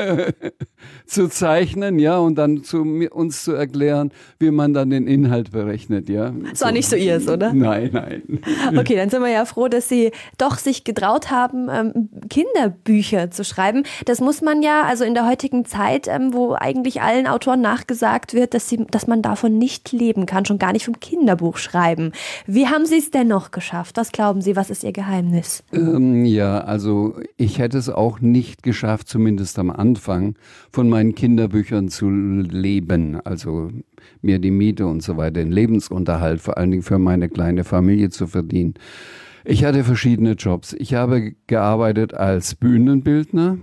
zu 1.07 1.29
zeichnen, 1.29 1.99
ja, 1.99 2.19
und 2.19 2.37
dann 2.37 2.63
zu, 2.63 2.83
uns 3.11 3.43
zu 3.43 3.53
erklären, 3.53 4.13
wie 4.39 4.53
man 4.53 4.73
dann 4.73 4.91
den 4.91 5.09
Inhalt 5.09 5.51
berechnet, 5.51 6.09
ja. 6.09 6.31
Das 6.51 6.61
war 6.61 6.69
so. 6.69 6.75
nicht 6.75 6.89
so 6.89 6.95
Ihres, 6.95 7.29
oder? 7.29 7.53
Nein, 7.53 7.91
nein. 7.93 8.23
Okay, 8.79 8.95
dann 8.95 9.11
sind 9.11 9.23
wir 9.23 9.31
ja 9.31 9.45
froh, 9.45 9.69
dass 9.69 9.89
Sie 9.89 10.13
doch 10.39 10.57
sich 10.59 10.85
getraut 10.85 11.31
haben, 11.31 11.69
ähm, 11.69 12.09
Kinderbücher 12.29 13.31
zu 13.31 13.45
schreiben. 13.45 13.83
Das 14.05 14.21
muss 14.21 14.41
man 14.41 14.63
ja, 14.63 14.85
also 14.85 15.05
in 15.05 15.15
der 15.15 15.27
heutigen 15.27 15.65
Zeit, 15.65 16.07
ähm, 16.07 16.33
wo 16.33 16.55
eigentlich 16.55 17.03
allen 17.03 17.27
Autoren 17.27 17.61
nachgesagt 17.61 18.35
wird, 18.35 18.55
dass, 18.55 18.69
sie, 18.69 18.87
dass 18.91 19.09
man 19.09 19.23
davon 19.23 19.59
nicht 19.59 19.91
leben 19.93 20.27
kann, 20.27 20.45
schon 20.45 20.60
gar 20.61 20.73
nicht 20.73 20.85
vom 20.85 21.01
Kinderbuch 21.01 21.57
schreiben. 21.57 22.13
Wie 22.47 22.69
haben 22.69 22.87
Sie 22.87 22.99
es 22.99 23.11
denn 23.11 23.27
noch 23.27 23.51
geschafft? 23.51 23.97
Was 23.97 24.13
glauben 24.13 24.41
Sie, 24.41 24.55
was 24.55 24.71
ist 24.71 24.85
Ihr 24.85 24.93
Geheimnis? 24.93 25.65
Ähm, 25.73 26.25
ja, 26.25 26.61
also 26.61 27.17
ich 27.37 27.59
hätte 27.59 27.79
es 27.79 27.89
auch 27.89 28.21
nicht 28.21 28.63
geschafft, 28.63 29.09
zumindest 29.09 29.59
am 29.59 29.71
Anfang, 29.71 30.37
von 30.71 30.89
meinen 30.89 31.17
Kinderbüchern 31.17 31.89
zu 31.89 32.09
leben. 32.09 33.21
Also 33.25 33.71
mir 34.23 34.39
die 34.39 34.53
Miete 34.53 34.87
und 34.87 35.03
so 35.03 35.17
weiter, 35.17 35.41
den 35.41 35.51
Lebensunterhalt, 35.51 36.41
vor 36.41 36.57
allen 36.57 36.71
Dingen 36.71 36.83
für 36.85 36.99
meine 36.99 37.29
kleine 37.29 37.65
Familie 37.65 38.11
zu 38.11 38.29
verdienen. 38.29 38.75
Ich 39.45 39.65
hatte 39.65 39.85
verschiedene 39.85 40.33
Jobs. 40.33 40.75
Ich 40.75 40.95
habe 40.95 41.33
gearbeitet 41.47 42.15
als 42.15 42.55
Bühnenbildner. 42.55 43.59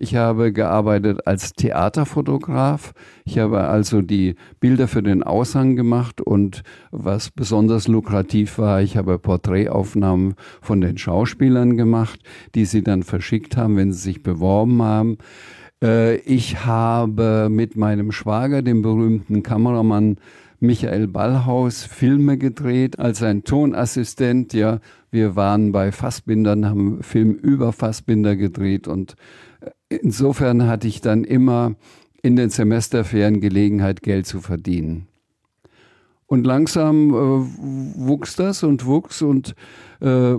Ich 0.00 0.14
habe 0.14 0.52
gearbeitet 0.52 1.26
als 1.26 1.54
Theaterfotograf. 1.54 2.92
Ich 3.24 3.38
habe 3.40 3.64
also 3.64 4.00
die 4.00 4.36
Bilder 4.60 4.86
für 4.86 5.02
den 5.02 5.24
Aushang 5.24 5.74
gemacht 5.74 6.20
und 6.20 6.62
was 6.92 7.30
besonders 7.30 7.88
lukrativ 7.88 8.58
war, 8.58 8.80
ich 8.80 8.96
habe 8.96 9.18
Porträtaufnahmen 9.18 10.34
von 10.60 10.80
den 10.80 10.98
Schauspielern 10.98 11.76
gemacht, 11.76 12.20
die 12.54 12.64
sie 12.64 12.82
dann 12.82 13.02
verschickt 13.02 13.56
haben, 13.56 13.76
wenn 13.76 13.92
sie 13.92 14.00
sich 14.00 14.22
beworben 14.22 14.82
haben. 14.82 15.18
Äh, 15.82 16.16
ich 16.18 16.64
habe 16.64 17.48
mit 17.50 17.76
meinem 17.76 18.12
Schwager, 18.12 18.62
dem 18.62 18.82
berühmten 18.82 19.42
Kameramann 19.42 20.18
Michael 20.60 21.06
Ballhaus, 21.06 21.84
Filme 21.84 22.36
gedreht 22.36 22.98
als 22.98 23.22
ein 23.22 23.44
Tonassistent. 23.44 24.52
Ja, 24.52 24.80
wir 25.10 25.36
waren 25.36 25.70
bei 25.70 25.92
Fassbindern, 25.92 26.66
haben 26.66 27.02
Film 27.02 27.34
über 27.34 27.72
Fassbinder 27.72 28.34
gedreht 28.34 28.88
und 28.88 29.14
insofern 29.88 30.66
hatte 30.66 30.88
ich 30.88 31.00
dann 31.00 31.24
immer 31.24 31.74
in 32.22 32.36
den 32.36 32.50
Semesterferien 32.50 33.40
Gelegenheit, 33.40 34.02
Geld 34.02 34.26
zu 34.26 34.40
verdienen. 34.40 35.06
Und 36.26 36.44
langsam 36.44 37.10
äh, 37.10 37.14
wuchs 38.06 38.36
das 38.36 38.62
und 38.62 38.84
wuchs 38.84 39.22
und 39.22 39.54
äh, 40.00 40.34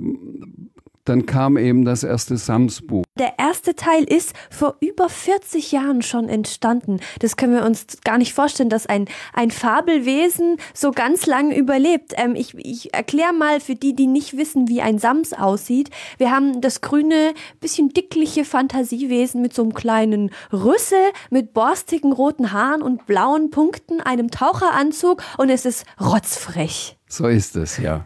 dann 1.06 1.26
kam 1.26 1.58
eben 1.58 1.86
das 1.86 2.04
erste 2.04 2.38
Sams-Buch. 2.38 3.04
Der 3.18 3.34
erste 3.38 3.76
Teil 3.76 4.04
ist 4.04 4.34
vor 4.50 4.78
über 4.80 5.10
40 5.10 5.72
Jahren 5.72 6.02
schon 6.02 6.30
entstanden. 6.30 7.00
Das 7.20 7.36
können 7.36 7.54
wir 7.54 7.66
uns 7.66 7.86
gar 8.04 8.18
nicht 8.18 8.34
vorstellen, 8.34 8.70
dass 8.70 8.86
ein, 8.86 9.08
ein 9.34 9.52
Fabelwesen 9.52 10.58
so 10.74 10.92
ganz 10.92 11.26
lang 11.26 11.52
überlebt. 11.52 12.14
Ähm, 12.16 12.36
ich 12.36 12.56
ich 12.58 12.94
erkläre 12.94 13.34
mal 13.34 13.60
für 13.60 13.76
die, 13.76 13.96
die 13.96 14.08
nicht 14.08 14.38
wissen, 14.38 14.68
wie 14.68 14.82
ein 14.82 15.00
Sams 15.00 15.34
aussieht. 15.34 15.90
Wir 16.18 16.32
haben 16.32 16.62
das 16.62 16.82
grüne, 16.82 17.34
bisschen 17.60 17.90
dickliche 17.90 18.46
Fantasiewesen 18.46 19.42
mit 19.42 19.54
so 19.54 19.64
einem 19.64 19.74
kleinen 19.74 20.32
Rüssel, 20.54 21.00
mit 21.30 21.54
borstigen 21.54 22.14
roten 22.14 22.52
Haaren 22.52 22.82
und 22.82 23.06
blauen 23.06 23.50
Punkten, 23.50 24.02
einem 24.02 24.32
Taucheranzug 24.32 25.22
und 25.38 25.50
es 25.50 25.66
ist 25.66 25.86
rotzfrech. 26.00 26.98
So 27.08 27.28
ist 27.28 27.56
es, 27.56 27.78
ja. 27.78 28.06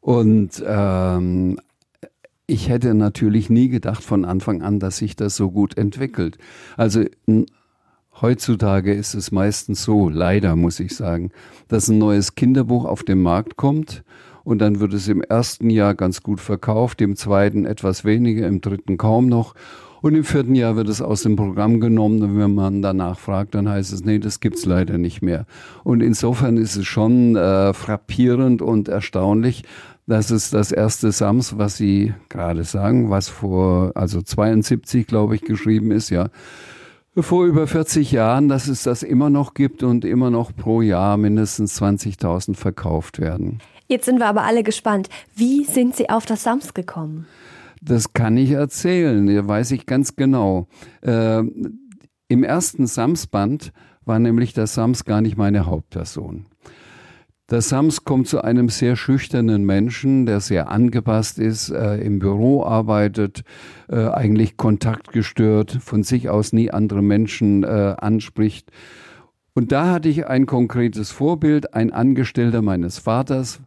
Und 0.00 0.62
ähm, 0.66 1.58
ich 2.46 2.68
hätte 2.68 2.94
natürlich 2.94 3.50
nie 3.50 3.68
gedacht 3.68 4.02
von 4.02 4.24
Anfang 4.24 4.62
an, 4.62 4.78
dass 4.78 4.98
sich 4.98 5.16
das 5.16 5.36
so 5.36 5.50
gut 5.50 5.76
entwickelt. 5.78 6.38
Also 6.76 7.04
heutzutage 8.20 8.92
ist 8.92 9.14
es 9.14 9.32
meistens 9.32 9.82
so, 9.82 10.08
leider 10.08 10.56
muss 10.56 10.80
ich 10.80 10.94
sagen, 10.94 11.30
dass 11.68 11.88
ein 11.88 11.98
neues 11.98 12.34
Kinderbuch 12.34 12.84
auf 12.84 13.04
den 13.04 13.22
Markt 13.22 13.56
kommt 13.56 14.02
und 14.44 14.58
dann 14.58 14.80
wird 14.80 14.92
es 14.92 15.08
im 15.08 15.22
ersten 15.22 15.70
Jahr 15.70 15.94
ganz 15.94 16.22
gut 16.22 16.40
verkauft, 16.40 17.00
im 17.00 17.16
zweiten 17.16 17.66
etwas 17.66 18.04
weniger, 18.04 18.46
im 18.46 18.60
dritten 18.60 18.96
kaum 18.96 19.28
noch. 19.28 19.54
Und 20.02 20.16
im 20.16 20.24
vierten 20.24 20.56
Jahr 20.56 20.74
wird 20.74 20.88
es 20.88 21.00
aus 21.00 21.22
dem 21.22 21.36
Programm 21.36 21.78
genommen 21.78 22.22
und 22.22 22.36
wenn 22.36 22.54
man 22.56 22.82
danach 22.82 23.20
fragt, 23.20 23.54
dann 23.54 23.68
heißt 23.68 23.92
es, 23.92 24.04
nee, 24.04 24.18
das 24.18 24.40
gibt's 24.40 24.66
leider 24.66 24.98
nicht 24.98 25.22
mehr. 25.22 25.46
Und 25.84 26.02
insofern 26.02 26.56
ist 26.56 26.74
es 26.74 26.86
schon 26.86 27.36
äh, 27.36 27.72
frappierend 27.72 28.62
und 28.62 28.88
erstaunlich, 28.88 29.62
das 30.08 30.32
ist 30.32 30.52
das 30.52 30.72
erste 30.72 31.12
Sams, 31.12 31.56
was 31.58 31.76
Sie 31.76 32.12
gerade 32.28 32.64
sagen, 32.64 33.10
was 33.10 33.28
vor, 33.28 33.92
also 33.94 34.20
72, 34.20 35.06
glaube 35.06 35.36
ich, 35.36 35.42
geschrieben 35.42 35.92
ist, 35.92 36.10
ja. 36.10 36.28
Vor 37.14 37.44
über 37.44 37.66
40 37.66 38.10
Jahren, 38.10 38.48
dass 38.48 38.68
es 38.68 38.82
das 38.82 39.02
immer 39.02 39.30
noch 39.30 39.54
gibt 39.54 39.82
und 39.82 40.04
immer 40.04 40.30
noch 40.30 40.56
pro 40.56 40.80
Jahr 40.80 41.18
mindestens 41.18 41.80
20.000 41.80 42.56
verkauft 42.56 43.20
werden. 43.20 43.60
Jetzt 43.92 44.06
sind 44.06 44.20
wir 44.20 44.26
aber 44.26 44.44
alle 44.44 44.62
gespannt. 44.62 45.10
Wie 45.36 45.64
sind 45.64 45.94
Sie 45.94 46.08
auf 46.08 46.24
das 46.24 46.44
Sams 46.44 46.72
gekommen? 46.72 47.26
Das 47.82 48.14
kann 48.14 48.38
ich 48.38 48.52
erzählen, 48.52 49.26
das 49.26 49.46
weiß 49.46 49.70
ich 49.72 49.84
ganz 49.84 50.16
genau. 50.16 50.66
Äh, 51.02 51.42
Im 52.28 52.42
ersten 52.42 52.86
Sams-Band 52.86 53.70
war 54.06 54.18
nämlich 54.18 54.54
der 54.54 54.66
Sams 54.66 55.04
gar 55.04 55.20
nicht 55.20 55.36
meine 55.36 55.66
Hauptperson. 55.66 56.46
Der 57.50 57.60
Sams 57.60 58.06
kommt 58.06 58.28
zu 58.28 58.40
einem 58.40 58.70
sehr 58.70 58.96
schüchternen 58.96 59.66
Menschen, 59.66 60.24
der 60.24 60.40
sehr 60.40 60.70
angepasst 60.70 61.38
ist, 61.38 61.68
äh, 61.68 61.96
im 61.96 62.18
Büro 62.18 62.64
arbeitet, 62.64 63.42
äh, 63.90 64.06
eigentlich 64.08 64.56
kontaktgestört, 64.56 65.70
von 65.82 66.02
sich 66.02 66.30
aus 66.30 66.54
nie 66.54 66.70
andere 66.70 67.02
Menschen 67.02 67.62
äh, 67.62 67.94
anspricht. 67.98 68.70
Und 69.52 69.70
da 69.70 69.90
hatte 69.90 70.08
ich 70.08 70.26
ein 70.28 70.46
konkretes 70.46 71.10
Vorbild, 71.10 71.74
ein 71.74 71.92
Angestellter 71.92 72.62
meines 72.62 72.96
Vaters 72.96 73.60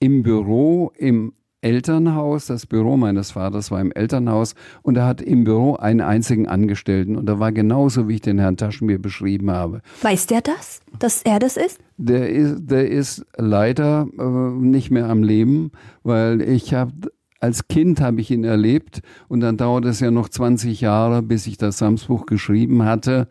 im 0.00 0.22
Büro, 0.22 0.92
im 0.96 1.32
Elternhaus, 1.62 2.46
das 2.46 2.66
Büro 2.66 2.96
meines 2.96 3.32
Vaters 3.32 3.70
war 3.70 3.80
im 3.80 3.92
Elternhaus 3.92 4.54
und 4.82 4.96
er 4.96 5.06
hat 5.06 5.20
im 5.20 5.44
Büro 5.44 5.74
einen 5.74 6.00
einzigen 6.00 6.48
Angestellten 6.48 7.16
und 7.16 7.28
er 7.28 7.38
war 7.38 7.52
genauso, 7.52 8.08
wie 8.08 8.14
ich 8.14 8.20
den 8.22 8.38
Herrn 8.38 8.56
Taschenbier 8.56 9.00
beschrieben 9.00 9.50
habe. 9.50 9.82
Weiß 10.00 10.26
der 10.26 10.40
das, 10.40 10.80
dass 10.98 11.22
er 11.22 11.38
das 11.38 11.58
ist? 11.58 11.78
Der 11.98 12.30
ist, 12.30 12.60
der 12.60 12.90
ist 12.90 13.26
leider 13.36 14.08
äh, 14.18 14.22
nicht 14.22 14.90
mehr 14.90 15.08
am 15.10 15.22
Leben, 15.22 15.72
weil 16.02 16.40
ich 16.40 16.72
habe 16.72 17.10
als 17.40 17.68
Kind 17.68 18.00
habe 18.00 18.20
ich 18.20 18.30
ihn 18.30 18.44
erlebt 18.44 19.00
und 19.28 19.40
dann 19.40 19.56
dauert 19.56 19.86
es 19.86 20.00
ja 20.00 20.10
noch 20.10 20.28
20 20.28 20.82
Jahre, 20.82 21.22
bis 21.22 21.46
ich 21.46 21.56
das 21.56 21.78
Samsbuch 21.78 22.26
geschrieben 22.26 22.84
hatte. 22.84 23.28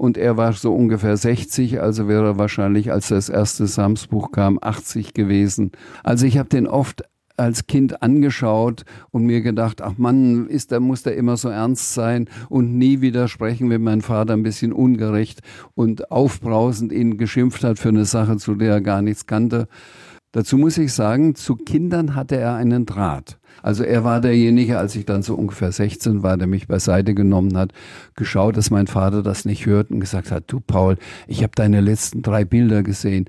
Und 0.00 0.16
er 0.16 0.38
war 0.38 0.54
so 0.54 0.74
ungefähr 0.74 1.14
60, 1.14 1.82
also 1.82 2.08
wäre 2.08 2.24
er 2.24 2.38
wahrscheinlich, 2.38 2.90
als 2.90 3.08
das 3.08 3.28
erste 3.28 3.66
Samsbuch 3.66 4.32
kam, 4.32 4.58
80 4.58 5.12
gewesen. 5.12 5.72
Also 6.02 6.24
ich 6.24 6.38
habe 6.38 6.48
den 6.48 6.66
oft 6.66 7.04
als 7.36 7.66
Kind 7.66 8.02
angeschaut 8.02 8.84
und 9.10 9.26
mir 9.26 9.42
gedacht, 9.42 9.82
ach 9.82 9.98
Mann, 9.98 10.46
ist 10.46 10.70
der, 10.70 10.80
muss 10.80 11.02
der 11.02 11.18
immer 11.18 11.36
so 11.36 11.50
ernst 11.50 11.92
sein 11.92 12.30
und 12.48 12.78
nie 12.78 13.02
widersprechen, 13.02 13.68
wenn 13.68 13.82
mein 13.82 14.00
Vater 14.00 14.32
ein 14.32 14.42
bisschen 14.42 14.72
ungerecht 14.72 15.40
und 15.74 16.10
aufbrausend 16.10 16.92
ihn 16.92 17.18
geschimpft 17.18 17.62
hat 17.62 17.78
für 17.78 17.90
eine 17.90 18.06
Sache, 18.06 18.38
zu 18.38 18.54
der 18.54 18.72
er 18.72 18.80
gar 18.80 19.02
nichts 19.02 19.26
kannte. 19.26 19.68
Dazu 20.32 20.56
muss 20.56 20.78
ich 20.78 20.92
sagen, 20.92 21.34
zu 21.34 21.56
Kindern 21.56 22.14
hatte 22.14 22.36
er 22.36 22.54
einen 22.54 22.86
Draht. 22.86 23.38
Also 23.62 23.82
er 23.82 24.04
war 24.04 24.20
derjenige, 24.20 24.78
als 24.78 24.94
ich 24.94 25.04
dann 25.04 25.22
so 25.22 25.34
ungefähr 25.34 25.72
16 25.72 26.22
war, 26.22 26.36
der 26.36 26.46
mich 26.46 26.68
beiseite 26.68 27.14
genommen 27.14 27.56
hat, 27.56 27.72
geschaut, 28.14 28.56
dass 28.56 28.70
mein 28.70 28.86
Vater 28.86 29.22
das 29.22 29.44
nicht 29.44 29.66
hört 29.66 29.90
und 29.90 30.00
gesagt 30.00 30.30
hat, 30.30 30.44
du 30.46 30.60
Paul, 30.60 30.96
ich 31.26 31.42
habe 31.42 31.52
deine 31.56 31.80
letzten 31.80 32.22
drei 32.22 32.44
Bilder 32.44 32.82
gesehen 32.82 33.26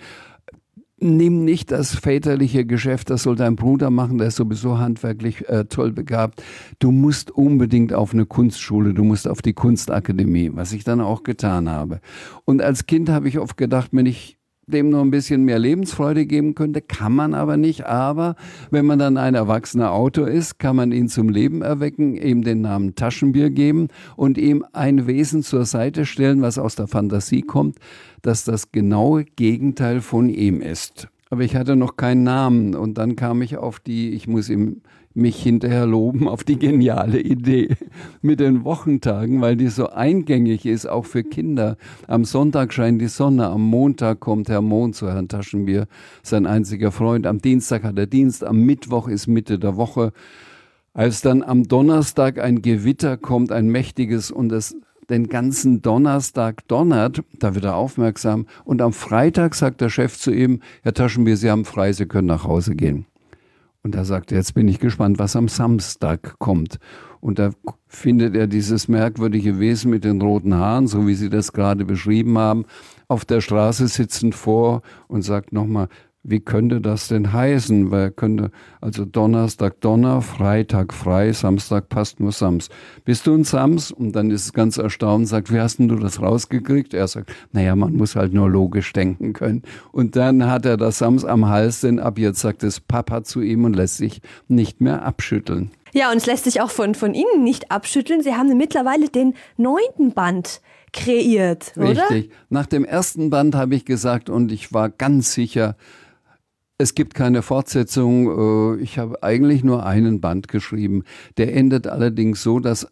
nimm 1.01 1.43
nicht 1.43 1.71
das 1.71 1.95
väterliche 1.95 2.65
Geschäft, 2.65 3.09
das 3.09 3.23
soll 3.23 3.35
dein 3.35 3.55
Bruder 3.55 3.89
machen, 3.89 4.19
der 4.19 4.27
ist 4.27 4.35
sowieso 4.35 4.77
handwerklich 4.77 5.49
äh, 5.49 5.65
toll 5.65 5.91
begabt. 5.91 6.43
Du 6.79 6.91
musst 6.91 7.31
unbedingt 7.31 7.91
auf 7.91 8.13
eine 8.13 8.25
Kunstschule, 8.25 8.93
du 8.93 9.03
musst 9.03 9.27
auf 9.27 9.41
die 9.41 9.53
Kunstakademie, 9.53 10.51
was 10.53 10.71
ich 10.73 10.83
dann 10.83 11.01
auch 11.01 11.23
getan 11.23 11.69
habe. 11.69 11.99
Und 12.45 12.61
als 12.61 12.85
Kind 12.85 13.09
habe 13.09 13.27
ich 13.27 13.39
oft 13.39 13.57
gedacht, 13.57 13.89
wenn 13.91 14.05
ich 14.05 14.37
dem 14.71 14.89
noch 14.89 15.01
ein 15.01 15.11
bisschen 15.11 15.43
mehr 15.43 15.59
Lebensfreude 15.59 16.25
geben 16.25 16.55
könnte, 16.55 16.81
kann 16.81 17.13
man 17.13 17.33
aber 17.33 17.57
nicht. 17.57 17.85
Aber 17.85 18.35
wenn 18.71 18.85
man 18.85 18.97
dann 18.97 19.17
ein 19.17 19.35
erwachsener 19.35 19.91
Autor 19.91 20.27
ist, 20.27 20.57
kann 20.57 20.75
man 20.75 20.91
ihn 20.91 21.09
zum 21.09 21.29
Leben 21.29 21.61
erwecken, 21.61 22.15
ihm 22.15 22.43
den 22.43 22.61
Namen 22.61 22.95
Taschenbier 22.95 23.49
geben 23.49 23.89
und 24.15 24.37
ihm 24.37 24.65
ein 24.73 25.05
Wesen 25.07 25.43
zur 25.43 25.65
Seite 25.65 26.05
stellen, 26.05 26.41
was 26.41 26.57
aus 26.57 26.75
der 26.75 26.87
Fantasie 26.87 27.41
kommt, 27.41 27.77
dass 28.21 28.43
das 28.43 28.71
genaue 28.71 29.25
Gegenteil 29.25 30.01
von 30.01 30.29
ihm 30.29 30.61
ist. 30.61 31.07
Aber 31.29 31.43
ich 31.43 31.55
hatte 31.55 31.77
noch 31.77 31.95
keinen 31.95 32.23
Namen 32.23 32.75
und 32.75 32.97
dann 32.97 33.15
kam 33.15 33.41
ich 33.41 33.55
auf 33.57 33.79
die, 33.79 34.09
ich 34.09 34.27
muss 34.27 34.49
ihm 34.49 34.81
mich 35.13 35.41
hinterher 35.41 35.85
loben 35.85 36.27
auf 36.27 36.43
die 36.43 36.57
geniale 36.57 37.19
Idee 37.19 37.75
mit 38.21 38.39
den 38.39 38.63
Wochentagen, 38.63 39.41
weil 39.41 39.55
die 39.55 39.67
so 39.67 39.89
eingängig 39.89 40.65
ist, 40.65 40.87
auch 40.87 41.05
für 41.05 41.23
Kinder. 41.23 41.77
Am 42.07 42.25
Sonntag 42.25 42.73
scheint 42.73 43.01
die 43.01 43.07
Sonne, 43.07 43.47
am 43.47 43.61
Montag 43.61 44.19
kommt 44.19 44.49
Herr 44.49 44.61
Mond 44.61 44.95
zu 44.95 45.07
Herrn 45.07 45.27
Taschenbier, 45.27 45.87
sein 46.23 46.45
einziger 46.45 46.91
Freund, 46.91 47.27
am 47.27 47.39
Dienstag 47.39 47.83
hat 47.83 47.97
er 47.97 48.07
Dienst, 48.07 48.43
am 48.43 48.61
Mittwoch 48.61 49.07
ist 49.07 49.27
Mitte 49.27 49.59
der 49.59 49.75
Woche. 49.77 50.13
Als 50.93 51.21
dann 51.21 51.41
am 51.41 51.67
Donnerstag 51.67 52.37
ein 52.37 52.61
Gewitter 52.61 53.15
kommt, 53.15 53.51
ein 53.51 53.67
mächtiges 53.67 54.29
und 54.29 54.51
es 54.51 54.75
den 55.09 55.27
ganzen 55.27 55.81
Donnerstag 55.81 56.67
donnert, 56.67 57.21
da 57.39 57.53
wird 57.55 57.65
er 57.65 57.75
aufmerksam. 57.75 58.47
Und 58.63 58.81
am 58.81 58.93
Freitag 58.93 59.55
sagt 59.55 59.81
der 59.81 59.89
Chef 59.89 60.17
zu 60.17 60.31
ihm, 60.31 60.61
Herr 60.83 60.93
Taschenbier, 60.93 61.37
Sie 61.37 61.49
haben 61.49 61.65
frei, 61.65 61.93
Sie 61.93 62.05
können 62.05 62.27
nach 62.27 62.45
Hause 62.45 62.75
gehen. 62.75 63.05
Und 63.83 63.95
da 63.95 64.05
sagt 64.05 64.31
er, 64.31 64.37
jetzt 64.37 64.53
bin 64.53 64.67
ich 64.67 64.79
gespannt, 64.79 65.17
was 65.17 65.35
am 65.35 65.47
Samstag 65.47 66.35
kommt. 66.37 66.77
Und 67.19 67.39
da 67.39 67.51
findet 67.87 68.35
er 68.35 68.47
dieses 68.47 68.87
merkwürdige 68.87 69.59
Wesen 69.59 69.91
mit 69.91 70.03
den 70.03 70.21
roten 70.21 70.53
Haaren, 70.53 70.87
so 70.87 71.07
wie 71.07 71.15
Sie 71.15 71.29
das 71.29 71.51
gerade 71.51 71.85
beschrieben 71.85 72.37
haben, 72.37 72.65
auf 73.07 73.25
der 73.25 73.41
Straße 73.41 73.87
sitzend 73.87 74.35
vor 74.35 74.81
und 75.07 75.23
sagt 75.23 75.51
nochmal, 75.51 75.87
wie 76.23 76.39
könnte 76.39 76.81
das 76.81 77.07
denn 77.07 77.33
heißen? 77.33 77.89
Weil 77.89 78.11
könnte, 78.11 78.51
also 78.79 79.05
Donnerstag 79.05 79.81
Donner, 79.81 80.21
Freitag 80.21 80.93
frei, 80.93 81.33
Samstag 81.33 81.89
passt 81.89 82.19
nur 82.19 82.31
Sams. 82.31 82.69
Bist 83.05 83.25
du 83.25 83.33
ein 83.33 83.43
Sams? 83.43 83.91
Und 83.91 84.13
dann 84.15 84.29
ist 84.29 84.45
es 84.45 84.53
ganz 84.53 84.77
erstaunt, 84.77 85.27
sagt, 85.27 85.51
wie 85.51 85.59
hast 85.59 85.79
denn 85.79 85.87
du 85.87 85.95
das 85.95 86.21
rausgekriegt? 86.21 86.93
Er 86.93 87.07
sagt, 87.07 87.33
naja, 87.51 87.75
man 87.75 87.93
muss 87.93 88.15
halt 88.15 88.33
nur 88.33 88.49
logisch 88.49 88.93
denken 88.93 89.33
können. 89.33 89.63
Und 89.91 90.15
dann 90.15 90.45
hat 90.45 90.65
er 90.65 90.77
das 90.77 90.99
Sams 90.99 91.25
am 91.25 91.47
Hals, 91.47 91.81
denn 91.81 91.99
ab 91.99 92.19
jetzt 92.19 92.41
sagt 92.41 92.63
es 92.63 92.79
Papa 92.79 93.23
zu 93.23 93.41
ihm 93.41 93.65
und 93.65 93.75
lässt 93.75 93.97
sich 93.97 94.21
nicht 94.47 94.79
mehr 94.79 95.03
abschütteln. 95.03 95.71
Ja, 95.93 96.11
und 96.11 96.17
es 96.17 96.25
lässt 96.25 96.45
sich 96.45 96.61
auch 96.61 96.69
von, 96.69 96.95
von 96.95 97.13
Ihnen 97.13 97.43
nicht 97.43 97.71
abschütteln. 97.71 98.21
Sie 98.21 98.33
haben 98.33 98.55
mittlerweile 98.57 99.09
den 99.09 99.33
neunten 99.57 100.13
Band 100.13 100.61
kreiert, 100.93 101.73
oder? 101.77 102.09
Richtig. 102.09 102.31
Nach 102.49 102.65
dem 102.65 102.85
ersten 102.85 103.29
Band 103.29 103.55
habe 103.55 103.75
ich 103.75 103.85
gesagt 103.85 104.29
und 104.29 104.51
ich 104.51 104.73
war 104.73 104.89
ganz 104.89 105.33
sicher, 105.33 105.75
es 106.81 106.95
gibt 106.95 107.13
keine 107.13 107.41
Fortsetzung. 107.41 108.77
Äh, 108.77 108.81
ich 108.81 108.97
habe 108.97 109.23
eigentlich 109.23 109.63
nur 109.63 109.85
einen 109.85 110.19
Band 110.19 110.47
geschrieben. 110.47 111.03
Der 111.37 111.55
endet 111.55 111.87
allerdings 111.87 112.43
so, 112.43 112.59
dass 112.59 112.87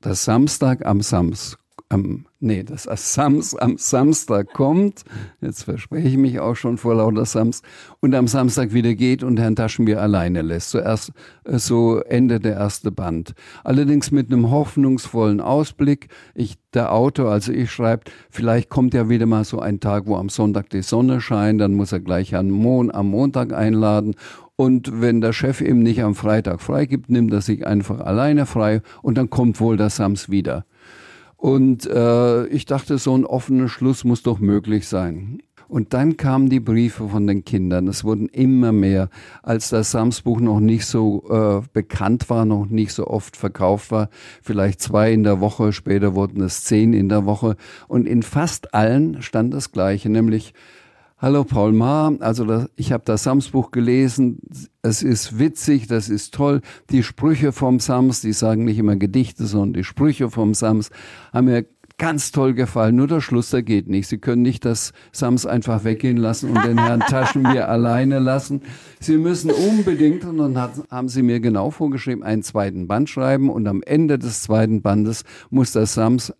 das 0.00 0.24
Samstag 0.24 0.84
am 0.84 1.00
Sams 1.00 1.56
am, 1.90 2.26
nee, 2.38 2.62
das 2.62 2.86
Sams, 3.14 3.54
am 3.54 3.78
Samstag 3.78 4.52
kommt, 4.52 5.04
jetzt 5.40 5.62
verspreche 5.62 6.08
ich 6.08 6.16
mich 6.16 6.38
auch 6.38 6.54
schon 6.54 6.76
vor 6.76 6.96
lauter 6.96 7.24
Sams, 7.24 7.62
und 8.00 8.14
am 8.14 8.28
Samstag 8.28 8.72
wieder 8.72 8.94
geht 8.94 9.22
und 9.22 9.38
Herrn 9.38 9.56
Taschenbier 9.56 10.02
alleine 10.02 10.42
lässt. 10.42 10.70
Zuerst, 10.70 11.12
äh, 11.44 11.58
so 11.58 12.00
endet 12.00 12.44
der 12.44 12.54
erste 12.54 12.90
Band. 12.90 13.34
Allerdings 13.64 14.10
mit 14.10 14.30
einem 14.30 14.50
hoffnungsvollen 14.50 15.40
Ausblick. 15.40 16.08
Ich, 16.34 16.56
der 16.74 16.92
Autor, 16.92 17.30
also 17.30 17.52
ich 17.52 17.70
schreibt, 17.70 18.12
vielleicht 18.30 18.68
kommt 18.68 18.92
ja 18.92 19.08
wieder 19.08 19.26
mal 19.26 19.44
so 19.44 19.60
ein 19.60 19.80
Tag, 19.80 20.06
wo 20.06 20.16
am 20.16 20.28
Sonntag 20.28 20.68
die 20.70 20.82
Sonne 20.82 21.20
scheint, 21.22 21.60
dann 21.60 21.74
muss 21.74 21.92
er 21.92 22.00
gleich 22.00 22.34
am, 22.34 22.50
Mon 22.50 22.90
am 22.90 23.08
Montag 23.08 23.54
einladen 23.54 24.14
und 24.60 25.00
wenn 25.00 25.20
der 25.20 25.32
Chef 25.32 25.60
ihm 25.60 25.84
nicht 25.84 26.02
am 26.02 26.16
Freitag 26.16 26.60
freigibt, 26.60 27.08
nimmt 27.10 27.32
er 27.32 27.42
sich 27.42 27.64
einfach 27.64 28.00
alleine 28.00 28.44
frei 28.44 28.82
und 29.02 29.16
dann 29.16 29.30
kommt 29.30 29.60
wohl 29.60 29.76
der 29.76 29.88
Sams 29.88 30.30
wieder. 30.30 30.64
Und 31.38 31.86
äh, 31.86 32.46
ich 32.48 32.66
dachte, 32.66 32.98
so 32.98 33.16
ein 33.16 33.24
offener 33.24 33.68
Schluss 33.68 34.02
muss 34.02 34.24
doch 34.24 34.40
möglich 34.40 34.88
sein. 34.88 35.40
Und 35.68 35.94
dann 35.94 36.16
kamen 36.16 36.48
die 36.48 36.60
Briefe 36.60 37.08
von 37.08 37.26
den 37.26 37.44
Kindern. 37.44 37.86
Es 37.86 38.02
wurden 38.02 38.28
immer 38.28 38.72
mehr, 38.72 39.08
als 39.42 39.68
das 39.68 39.92
Samsbuch 39.92 40.40
noch 40.40 40.60
nicht 40.60 40.86
so 40.86 41.22
äh, 41.30 41.66
bekannt 41.72 42.28
war, 42.28 42.44
noch 42.44 42.66
nicht 42.66 42.92
so 42.92 43.06
oft 43.06 43.36
verkauft 43.36 43.92
war. 43.92 44.08
Vielleicht 44.42 44.80
zwei 44.80 45.12
in 45.12 45.22
der 45.22 45.40
Woche, 45.40 45.72
später 45.72 46.16
wurden 46.16 46.42
es 46.42 46.64
zehn 46.64 46.92
in 46.92 47.08
der 47.08 47.24
Woche. 47.24 47.56
Und 47.86 48.08
in 48.08 48.22
fast 48.22 48.74
allen 48.74 49.22
stand 49.22 49.54
das 49.54 49.70
Gleiche, 49.70 50.08
nämlich 50.08 50.54
Hallo 51.20 51.42
Paul 51.42 51.72
Maar, 51.72 52.12
also 52.20 52.44
das, 52.44 52.70
ich 52.76 52.92
habe 52.92 53.02
das 53.04 53.24
Samsbuch 53.24 53.72
gelesen. 53.72 54.38
Es 54.82 55.02
ist 55.02 55.40
witzig, 55.40 55.88
das 55.88 56.08
ist 56.08 56.32
toll. 56.32 56.60
Die 56.90 57.02
Sprüche 57.02 57.50
vom 57.50 57.80
Sams, 57.80 58.20
die 58.20 58.32
sagen 58.32 58.64
nicht 58.64 58.78
immer 58.78 58.94
Gedichte, 58.94 59.46
sondern 59.46 59.72
die 59.72 59.82
Sprüche 59.82 60.30
vom 60.30 60.54
Sams 60.54 60.90
haben 61.32 61.46
mir 61.46 61.66
ganz 61.98 62.30
toll 62.30 62.54
gefallen. 62.54 62.94
Nur 62.94 63.08
der 63.08 63.20
Schluss, 63.20 63.50
der 63.50 63.64
geht 63.64 63.88
nicht. 63.88 64.06
Sie 64.06 64.18
können 64.18 64.42
nicht 64.42 64.64
das 64.64 64.92
Sams 65.10 65.44
einfach 65.44 65.82
weggehen 65.82 66.18
lassen 66.18 66.50
und 66.50 66.64
den 66.64 66.78
Herrn 66.78 67.00
Taschenbier 67.08 67.68
alleine 67.68 68.20
lassen. 68.20 68.62
Sie 69.00 69.18
müssen 69.18 69.50
unbedingt, 69.50 70.24
und 70.24 70.38
dann 70.38 70.56
hat, 70.56 70.74
haben 70.88 71.08
Sie 71.08 71.22
mir 71.22 71.40
genau 71.40 71.72
vorgeschrieben, 71.72 72.22
einen 72.22 72.44
zweiten 72.44 72.86
Band 72.86 73.10
schreiben 73.10 73.50
und 73.50 73.66
am 73.66 73.82
Ende 73.82 74.20
des 74.20 74.42
zweiten 74.42 74.82
Bandes 74.82 75.24
muss 75.50 75.72
das 75.72 75.94
Sams 75.94 76.32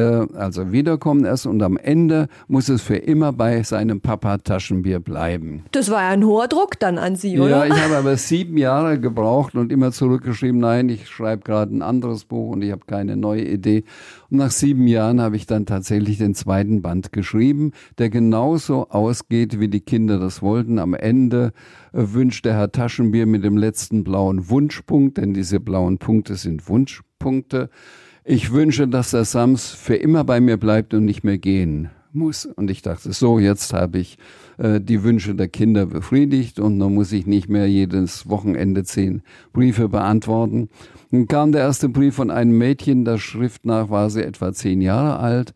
also 0.00 0.72
wiederkommen 0.72 1.24
erst 1.24 1.46
und 1.46 1.62
am 1.62 1.76
Ende 1.76 2.26
muss 2.48 2.68
es 2.68 2.82
für 2.82 2.96
immer 2.96 3.32
bei 3.32 3.62
seinem 3.62 4.00
Papa 4.00 4.38
Taschenbier 4.38 4.98
bleiben. 4.98 5.64
Das 5.70 5.88
war 5.88 6.02
ja 6.02 6.08
ein 6.08 6.24
hoher 6.24 6.48
Druck 6.48 6.80
dann 6.80 6.98
an 6.98 7.14
Sie, 7.14 7.38
oder? 7.38 7.64
Ja, 7.64 7.66
ich 7.66 7.80
habe 7.80 7.96
aber 7.96 8.16
sieben 8.16 8.56
Jahre 8.56 8.98
gebraucht 8.98 9.54
und 9.54 9.70
immer 9.70 9.92
zurückgeschrieben, 9.92 10.60
nein, 10.60 10.88
ich 10.88 11.08
schreibe 11.08 11.44
gerade 11.44 11.76
ein 11.76 11.82
anderes 11.82 12.24
Buch 12.24 12.50
und 12.50 12.62
ich 12.62 12.72
habe 12.72 12.82
keine 12.86 13.16
neue 13.16 13.44
Idee. 13.44 13.84
Und 14.30 14.38
nach 14.38 14.50
sieben 14.50 14.88
Jahren 14.88 15.20
habe 15.20 15.36
ich 15.36 15.46
dann 15.46 15.64
tatsächlich 15.64 16.18
den 16.18 16.34
zweiten 16.34 16.82
Band 16.82 17.12
geschrieben, 17.12 17.70
der 17.98 18.10
genauso 18.10 18.88
ausgeht, 18.88 19.60
wie 19.60 19.68
die 19.68 19.80
Kinder 19.80 20.18
das 20.18 20.42
wollten. 20.42 20.80
Am 20.80 20.94
Ende 20.94 21.52
äh, 21.92 22.02
wünscht 22.02 22.44
der 22.44 22.54
Herr 22.54 22.72
Taschenbier 22.72 23.26
mit 23.26 23.44
dem 23.44 23.56
letzten 23.56 24.02
blauen 24.02 24.50
Wunschpunkt, 24.50 25.18
denn 25.18 25.34
diese 25.34 25.60
blauen 25.60 25.98
Punkte 25.98 26.34
sind 26.34 26.68
Wunschpunkte, 26.68 27.70
ich 28.24 28.52
wünsche, 28.52 28.88
dass 28.88 29.10
der 29.10 29.24
Sams 29.24 29.70
für 29.70 29.96
immer 29.96 30.24
bei 30.24 30.40
mir 30.40 30.56
bleibt 30.56 30.94
und 30.94 31.04
nicht 31.04 31.24
mehr 31.24 31.38
gehen 31.38 31.90
muss. 32.12 32.46
Und 32.46 32.70
ich 32.70 32.80
dachte, 32.80 33.12
so, 33.12 33.38
jetzt 33.38 33.72
habe 33.72 33.98
ich 33.98 34.18
äh, 34.56 34.80
die 34.80 35.02
Wünsche 35.02 35.34
der 35.34 35.48
Kinder 35.48 35.86
befriedigt 35.86 36.58
und 36.58 36.78
dann 36.78 36.94
muss 36.94 37.12
ich 37.12 37.26
nicht 37.26 37.48
mehr 37.48 37.68
jedes 37.68 38.28
Wochenende 38.28 38.84
zehn 38.84 39.22
Briefe 39.52 39.88
beantworten. 39.88 40.70
Dann 41.10 41.28
kam 41.28 41.52
der 41.52 41.62
erste 41.62 41.88
Brief 41.88 42.14
von 42.14 42.30
einem 42.30 42.56
Mädchen, 42.56 43.04
der 43.04 43.18
Schrift 43.18 43.66
nach 43.66 43.90
war 43.90 44.08
sie 44.08 44.24
etwa 44.24 44.52
zehn 44.52 44.80
Jahre 44.80 45.18
alt. 45.18 45.54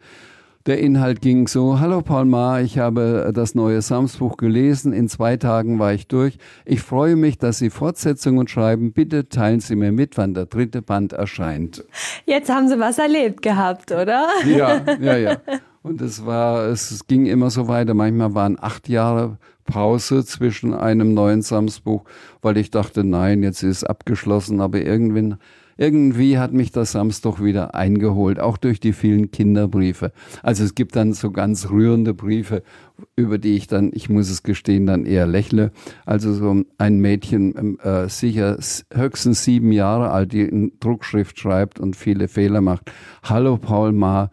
Der 0.67 0.81
Inhalt 0.81 1.23
ging 1.23 1.49
so, 1.49 1.81
hallo 1.81 2.03
Paul 2.03 2.27
Maar, 2.27 2.61
ich 2.61 2.79
habe 2.79 3.31
das 3.33 3.55
neue 3.55 3.81
Samsbuch 3.81 4.37
gelesen, 4.37 4.93
in 4.93 5.09
zwei 5.09 5.37
Tagen 5.37 5.79
war 5.79 5.95
ich 5.95 6.09
durch. 6.09 6.37
Ich 6.67 6.83
freue 6.83 7.17
mich, 7.17 7.39
dass 7.39 7.59
Sie 7.59 7.71
Fortsetzungen 7.71 8.49
schreiben. 8.49 8.93
Bitte 8.93 9.29
teilen 9.29 9.61
Sie 9.61 9.77
mir 9.77 9.93
mit, 9.93 10.19
wann 10.19 10.35
der 10.35 10.47
dritte 10.47 10.83
Band 10.83 11.15
erscheint. 11.15 11.85
Jetzt 12.27 12.51
haben 12.51 12.69
Sie 12.69 12.79
was 12.79 12.99
erlebt 12.99 13.41
gehabt, 13.41 13.93
oder? 13.93 14.27
Ja, 14.45 14.83
ja, 15.01 15.17
ja. 15.17 15.37
Und 15.83 16.03
es 16.03 16.27
war, 16.27 16.67
es 16.67 17.07
ging 17.07 17.25
immer 17.27 17.51
so 17.51 17.69
weiter. 17.69 17.95
Manchmal 17.95 18.35
waren 18.35 18.59
acht 18.61 18.89
Jahre 18.89 19.39
Pause 19.65 20.25
zwischen 20.25 20.75
einem 20.75 21.15
neuen 21.15 21.43
Samsbuch, 21.43 22.05
weil 22.43 22.57
ich 22.57 22.71
dachte, 22.71 23.05
nein, 23.05 23.43
jetzt 23.43 23.63
ist 23.63 23.79
es 23.79 23.85
abgeschlossen, 23.85 24.61
aber 24.61 24.81
irgendwann 24.81 25.39
irgendwie 25.79 26.39
hat 26.39 26.53
mich 26.53 26.73
das 26.73 26.93
Samstag 26.93 27.43
wieder 27.43 27.75
eingeholt, 27.75 28.41
auch 28.41 28.59
durch 28.59 28.81
die 28.81 28.93
vielen 28.93 29.31
Kinderbriefe. 29.31 30.13
Also 30.43 30.65
es 30.65 30.75
gibt 30.75 30.97
dann 30.97 31.13
so 31.15 31.31
ganz 31.31 31.71
rührende 31.71 32.15
Briefe, 32.15 32.63
über 33.15 33.39
die 33.39 33.55
ich 33.55 33.69
dann, 33.69 33.93
ich 33.95 34.09
muss 34.11 34.29
es 34.29 34.43
gestehen, 34.43 34.87
dann 34.87 35.07
eher 35.07 35.27
lächle. 35.27 35.71
Also 36.05 36.33
so 36.33 36.65
ein 36.79 36.99
Mädchen, 36.99 37.55
ähm, 37.57 37.79
äh, 37.83 38.09
sicher 38.09 38.59
höchstens 38.93 39.45
sieben 39.45 39.71
Jahre 39.71 40.11
alt, 40.11 40.33
die 40.33 40.43
in 40.43 40.73
Druckschrift 40.81 41.39
schreibt 41.39 41.79
und 41.79 41.95
viele 41.95 42.27
Fehler 42.27 42.61
macht. 42.61 42.91
Hallo 43.23 43.57
Paul 43.57 43.93
Ma 43.93 44.31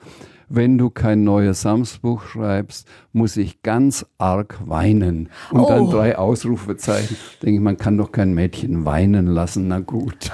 wenn 0.50 0.78
du 0.78 0.90
kein 0.90 1.24
neues 1.24 1.62
Samsbuch 1.62 2.24
schreibst, 2.24 2.88
muss 3.14 3.38
ich 3.38 3.62
ganz 3.62 4.06
arg 4.18 4.60
weinen. 4.66 5.30
Und 5.52 5.62
oh. 5.62 5.70
dann 5.70 5.90
drei 5.90 6.18
Ausrufezeichen. 6.18 7.16
Denke 7.42 7.56
ich, 7.56 7.62
man 7.62 7.78
kann 7.78 7.98
doch 7.98 8.12
kein 8.12 8.34
Mädchen 8.34 8.86
weinen 8.86 9.28
lassen. 9.28 9.68
Na 9.68 9.80
gut. 9.80 10.32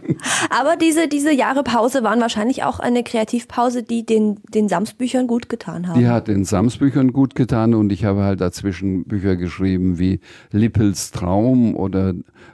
Aber 0.50 0.76
diese, 0.76 1.08
diese 1.08 1.32
Jahre 1.32 1.62
Pause 1.62 2.02
waren 2.02 2.20
wahrscheinlich 2.20 2.64
auch 2.64 2.80
eine 2.80 3.02
Kreativpause, 3.02 3.82
die 3.82 4.04
den, 4.04 4.40
den 4.52 4.68
Samsbüchern 4.68 5.26
gut 5.26 5.48
getan 5.48 5.88
haben. 5.88 5.98
Die 5.98 6.08
hat 6.08 6.28
den 6.28 6.44
Samsbüchern 6.44 7.12
gut 7.12 7.34
getan 7.34 7.74
und 7.74 7.92
ich 7.92 8.04
habe 8.04 8.22
halt 8.22 8.40
dazwischen 8.40 9.04
Bücher 9.04 9.36
geschrieben 9.36 9.98
wie 9.98 10.20
Lippels 10.50 11.10
Traum 11.10 11.74
oder 11.76 12.10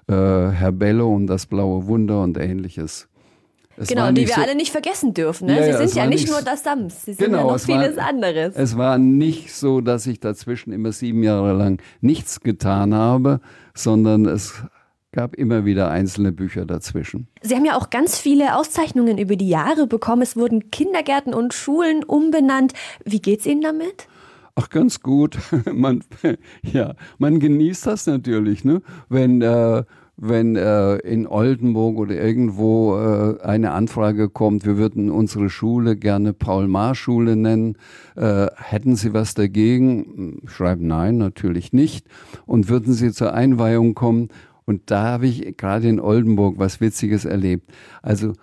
äh, 0.09 0.51
Herr 0.51 0.73
Bello 0.73 1.15
und 1.15 1.27
das 1.27 1.47
blaue 1.47 1.87
Wunder 1.87 2.23
und 2.23 2.39
ähnliches. 2.39 3.09
Es 3.83 3.89
genau, 3.89 4.13
die 4.13 4.27
wir 4.27 4.35
so, 4.35 4.41
alle 4.41 4.55
nicht 4.55 4.71
vergessen 4.71 5.13
dürfen. 5.13 5.47
Ne? 5.47 5.57
Ja, 5.57 5.79
Sie 5.79 5.87
sind 5.89 5.97
ja 5.97 6.07
nicht 6.07 6.29
nur 6.29 6.41
das 6.43 6.63
Sams, 6.63 7.05
Sie 7.05 7.15
sind 7.15 7.27
genau, 7.27 7.49
ja 7.49 7.53
noch 7.53 7.61
vieles 7.61 7.97
war, 7.97 8.09
anderes. 8.09 8.55
Es 8.55 8.77
war 8.77 8.99
nicht 8.99 9.53
so, 9.53 9.81
dass 9.81 10.07
ich 10.07 10.21
dazwischen 10.21 10.73
immer 10.73 10.93
sieben 10.93 11.23
Jahre 11.23 11.53
lang 11.53 11.83
nichts 12.01 12.41
getan 12.41 12.95
habe, 12.95 13.41
sondern 13.75 14.27
es 14.27 14.55
gab 15.13 15.35
immer 15.35 15.65
wieder 15.65 15.91
einzelne 15.91 16.33
Bücher 16.33 16.65
dazwischen. 16.65 17.29
Sie 17.43 17.55
haben 17.55 17.65
ja 17.65 17.77
auch 17.77 17.91
ganz 17.91 18.19
viele 18.19 18.57
Auszeichnungen 18.57 19.19
über 19.19 19.37
die 19.37 19.49
Jahre 19.49 19.87
bekommen. 19.87 20.23
Es 20.23 20.37
wurden 20.37 20.71
Kindergärten 20.71 21.35
und 21.35 21.53
Schulen 21.53 22.03
umbenannt. 22.03 22.73
Wie 23.05 23.21
geht's 23.21 23.45
Ihnen 23.45 23.61
damit? 23.61 24.07
Ach, 24.55 24.69
ganz 24.69 25.01
gut. 25.01 25.39
man, 25.73 26.05
ja, 26.63 26.95
man 27.19 27.41
genießt 27.41 27.87
das 27.87 28.07
natürlich, 28.07 28.65
ne? 28.65 28.83
Wenn 29.09 29.43
äh, 29.43 29.85
wenn 30.25 30.55
äh, 30.55 30.99
in 30.99 31.27
Oldenburg 31.27 31.97
oder 31.99 32.15
irgendwo 32.15 32.97
äh, 32.97 33.43
eine 33.43 33.73
Anfrage 33.73 34.29
kommt, 34.29 34.65
wir 34.65 34.77
würden 34.77 35.11
unsere 35.11 35.51
Schule 35.51 35.97
gerne 35.97 36.33
Paul-Maar-Schule 36.33 37.35
nennen, 37.35 37.77
äh, 38.15 38.47
hätten 38.57 38.95
Sie 38.95 39.15
was 39.15 39.35
dagegen? 39.35 40.41
Schreiben 40.47 40.87
nein, 40.87 41.19
natürlich 41.19 41.73
nicht. 41.73 42.07
Und 42.47 42.69
würden 42.69 42.93
Sie 42.93 43.11
zur 43.11 43.35
Einweihung 43.35 43.95
kommen? 43.95 44.29
Und 44.65 44.93
da 44.93 45.03
habe 45.03 45.27
ich 45.27 45.57
gerade 45.57 45.89
in 45.89 45.99
Oldenburg 45.99 46.55
was 46.57 46.81
Witziges 46.81 47.25
erlebt. 47.25 47.73
Also 48.01 48.35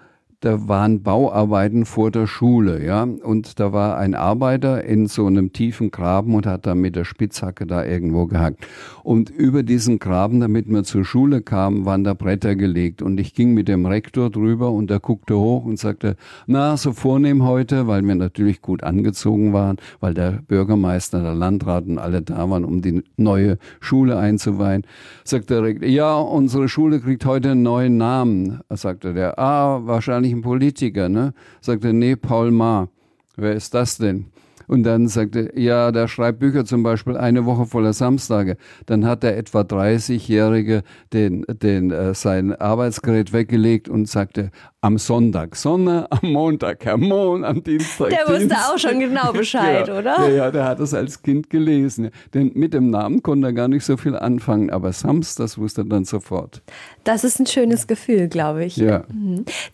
da 0.41 0.69
waren 0.69 1.03
Bauarbeiten 1.03 1.85
vor 1.85 2.11
der 2.11 2.25
Schule, 2.25 2.83
ja, 2.85 3.03
und 3.03 3.59
da 3.59 3.73
war 3.73 3.97
ein 3.97 4.15
Arbeiter 4.15 4.85
in 4.85 5.07
so 5.07 5.25
einem 5.25 5.51
tiefen 5.51 5.91
Graben 5.91 6.33
und 6.33 6.45
hat 6.45 6.65
da 6.65 6.75
mit 6.75 6.95
der 6.95 7.03
Spitzhacke 7.03 7.67
da 7.67 7.83
irgendwo 7.83 8.25
gehackt. 8.25 8.65
Und 9.03 9.29
über 9.29 9.63
diesen 9.63 9.99
Graben, 9.99 10.39
damit 10.39 10.69
wir 10.69 10.83
zur 10.83 11.03
Schule 11.03 11.41
kamen, 11.41 11.83
waren 11.83 12.05
da 12.05 12.13
Bretter 12.13 12.55
gelegt. 12.55 13.01
Und 13.01 13.19
ich 13.19 13.33
ging 13.33 13.53
mit 13.53 13.67
dem 13.67 13.85
Rektor 13.85 14.29
drüber 14.29 14.71
und 14.71 14.89
er 14.91 14.99
guckte 14.99 15.37
hoch 15.37 15.65
und 15.65 15.77
sagte, 15.77 16.15
na, 16.47 16.77
so 16.77 16.93
vornehm 16.93 17.43
heute, 17.43 17.87
weil 17.87 18.01
wir 18.03 18.15
natürlich 18.15 18.61
gut 18.61 18.83
angezogen 18.83 19.51
waren, 19.51 19.77
weil 19.99 20.13
der 20.13 20.43
Bürgermeister, 20.47 21.21
der 21.21 21.35
Landrat 21.35 21.85
und 21.85 21.97
alle 21.97 22.21
da 22.21 22.49
waren, 22.49 22.63
um 22.63 22.81
die 22.81 23.03
neue 23.17 23.57
Schule 23.81 24.17
einzuweihen, 24.17 24.83
sagte 25.25 25.55
der 25.55 25.63
Rektor, 25.63 25.89
ja, 25.89 26.15
unsere 26.17 26.69
Schule 26.69 27.01
kriegt 27.01 27.25
heute 27.25 27.51
einen 27.51 27.63
neuen 27.63 27.97
Namen, 27.97 28.61
sagte 28.69 29.13
der, 29.13 29.37
ah, 29.37 29.81
wahrscheinlich 29.85 30.28
eigentlich 30.29 30.33
ein 30.33 30.41
Politiker, 30.41 31.09
ne? 31.09 31.33
Sagte, 31.61 31.93
nee, 31.93 32.15
Paul 32.15 32.51
Maar. 32.51 32.89
Wer 33.35 33.53
ist 33.53 33.73
das 33.73 33.97
denn? 33.97 34.25
Und 34.67 34.83
dann 34.83 35.07
sagte, 35.07 35.51
ja, 35.55 35.91
der 35.91 36.07
schreibt 36.07 36.39
Bücher 36.39 36.63
zum 36.63 36.83
Beispiel 36.83 37.17
eine 37.17 37.45
Woche 37.45 37.65
voller 37.65 37.93
Samstage. 37.93 38.55
Dann 38.85 39.05
hat 39.05 39.23
der 39.23 39.35
etwa 39.35 39.61
30-Jährige 39.61 40.83
den, 41.11 41.43
den, 41.47 41.89
äh, 41.89 42.13
sein 42.13 42.53
Arbeitsgerät 42.53 43.33
weggelegt 43.33 43.89
und 43.89 44.07
sagte, 44.07 44.51
am 44.81 44.97
Sonntag 44.97 45.57
Sonne, 45.57 46.07
am 46.09 46.31
Montag 46.31 46.85
Herr 46.85 46.97
Mond, 46.97 47.43
am 47.43 47.61
Dienstag 47.63 48.09
Der 48.09 48.19
wusste 48.27 48.39
Dienstag. 48.47 48.69
auch 48.73 48.77
schon 48.77 48.99
genau 48.99 49.31
Bescheid, 49.33 49.87
ja, 49.87 49.97
oder? 49.99 50.27
Ja, 50.27 50.29
ja, 50.29 50.51
der 50.51 50.63
hat 50.63 50.79
das 50.79 50.93
als 50.93 51.21
Kind 51.21 51.49
gelesen. 51.49 52.11
Denn 52.33 52.51
mit 52.55 52.73
dem 52.73 52.89
Namen 52.89 53.21
konnte 53.21 53.47
er 53.47 53.53
gar 53.53 53.67
nicht 53.67 53.83
so 53.83 53.97
viel 53.97 54.15
anfangen, 54.15 54.69
aber 54.69 54.93
Sams, 54.93 55.35
das 55.35 55.57
wusste 55.57 55.81
er 55.81 55.85
dann 55.85 56.05
sofort. 56.05 56.61
Das 57.03 57.25
ist 57.25 57.39
ein 57.39 57.45
schönes 57.45 57.87
Gefühl, 57.87 58.29
glaube 58.29 58.63
ich. 58.63 58.77
Ja. 58.77 59.03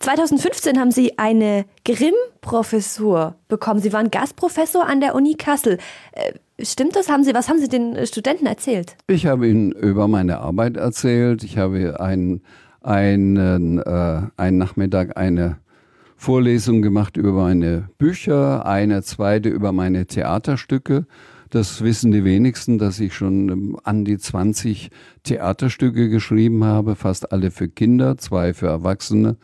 2015 0.00 0.78
haben 0.80 0.90
Sie 0.90 1.18
eine 1.18 1.66
Grimm-Professur 1.84 3.36
bekommen. 3.48 3.80
Sie 3.80 3.92
waren 3.92 4.10
Gastprofessor 4.10 4.86
an 4.86 5.00
der 5.00 5.14
Uni 5.14 5.34
Kassel. 5.34 5.78
Äh, 6.12 6.32
Stimmt 6.58 6.96
das? 6.96 7.10
Haben 7.10 7.22
Sie, 7.22 7.34
was 7.34 7.50
haben 7.50 7.58
Sie 7.58 7.68
den 7.68 8.06
Studenten 8.06 8.46
erzählt? 8.46 8.96
Ich 9.08 9.26
habe 9.26 9.46
ihnen 9.46 9.72
über 9.72 10.08
meine 10.08 10.38
Arbeit 10.38 10.78
erzählt. 10.78 11.44
Ich 11.44 11.58
habe 11.58 12.00
einen, 12.00 12.40
einen, 12.86 13.78
äh, 13.78 14.22
einen 14.36 14.58
Nachmittag 14.58 15.16
eine 15.16 15.58
Vorlesung 16.16 16.82
gemacht 16.82 17.16
über 17.16 17.32
meine 17.32 17.88
Bücher, 17.98 18.64
eine 18.64 19.02
zweite 19.02 19.48
über 19.48 19.72
meine 19.72 20.06
Theaterstücke. 20.06 21.06
Das 21.50 21.82
wissen 21.82 22.10
die 22.10 22.24
wenigsten, 22.24 22.78
dass 22.78 22.98
ich 23.00 23.14
schon 23.14 23.48
ähm, 23.48 23.76
an 23.84 24.04
die 24.04 24.18
20 24.18 24.90
Theaterstücke 25.24 26.08
geschrieben 26.08 26.64
habe, 26.64 26.96
fast 26.96 27.32
alle 27.32 27.50
für 27.50 27.68
Kinder, 27.68 28.18
zwei 28.18 28.54
für 28.54 28.66
Erwachsene. 28.66 29.36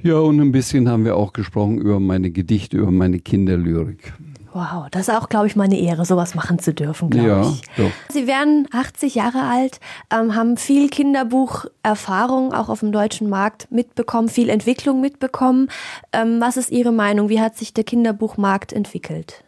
Ja, 0.00 0.18
und 0.18 0.40
ein 0.40 0.52
bisschen 0.52 0.88
haben 0.88 1.04
wir 1.04 1.16
auch 1.16 1.32
gesprochen 1.32 1.78
über 1.78 1.98
meine 1.98 2.30
Gedichte, 2.30 2.78
über 2.78 2.92
meine 2.92 3.18
Kinderlyrik. 3.18 4.12
Wow, 4.58 4.88
das 4.90 5.02
ist 5.02 5.14
auch, 5.14 5.28
glaube 5.28 5.46
ich, 5.46 5.54
mal 5.54 5.64
eine 5.64 5.78
Ehre, 5.78 6.04
sowas 6.04 6.34
machen 6.34 6.58
zu 6.58 6.74
dürfen, 6.74 7.10
glaube 7.10 7.28
Ja, 7.28 7.42
ich. 7.42 7.62
doch. 7.76 7.92
Sie 8.08 8.26
werden 8.26 8.66
80 8.72 9.14
Jahre 9.14 9.42
alt, 9.42 9.78
ähm, 10.12 10.34
haben 10.34 10.56
viel 10.56 10.88
Kinderbucherfahrung 10.88 12.52
auch 12.52 12.68
auf 12.68 12.80
dem 12.80 12.90
deutschen 12.90 13.28
Markt 13.28 13.70
mitbekommen, 13.70 14.28
viel 14.28 14.48
Entwicklung 14.48 15.00
mitbekommen. 15.00 15.68
Ähm, 16.12 16.40
was 16.40 16.56
ist 16.56 16.72
Ihre 16.72 16.90
Meinung? 16.90 17.28
Wie 17.28 17.40
hat 17.40 17.56
sich 17.56 17.72
der 17.72 17.84
Kinderbuchmarkt 17.84 18.72
entwickelt? 18.72 19.44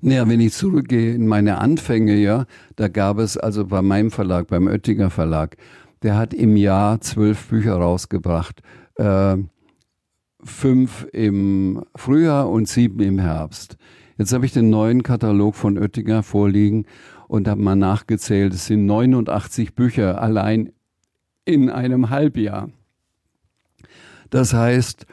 Naja, 0.00 0.28
wenn 0.28 0.38
ich 0.40 0.52
zurückgehe 0.52 1.14
in 1.16 1.26
meine 1.26 1.58
Anfänge, 1.58 2.14
ja, 2.14 2.44
da 2.76 2.86
gab 2.86 3.18
es 3.18 3.36
also 3.36 3.64
bei 3.66 3.82
meinem 3.82 4.12
Verlag, 4.12 4.46
beim 4.46 4.68
Oettinger 4.68 5.10
Verlag, 5.10 5.56
der 6.04 6.16
hat 6.16 6.32
im 6.32 6.56
Jahr 6.56 7.00
zwölf 7.00 7.48
Bücher 7.48 7.74
rausgebracht. 7.74 8.62
Äh, 8.98 9.38
fünf 10.44 11.08
im 11.12 11.82
Frühjahr 11.96 12.48
und 12.48 12.68
sieben 12.68 13.00
im 13.00 13.18
Herbst. 13.18 13.76
Jetzt 14.16 14.32
habe 14.32 14.46
ich 14.46 14.52
den 14.52 14.70
neuen 14.70 15.02
Katalog 15.02 15.56
von 15.56 15.78
Oettinger 15.78 16.22
vorliegen 16.22 16.86
und 17.26 17.48
habe 17.48 17.60
mal 17.60 17.74
nachgezählt. 17.74 18.54
Es 18.54 18.66
sind 18.66 18.86
89 18.86 19.74
Bücher 19.74 20.22
allein 20.22 20.72
in 21.44 21.68
einem 21.70 22.10
Halbjahr. 22.10 22.70
Das 24.30 24.54
heißt, 24.54 25.06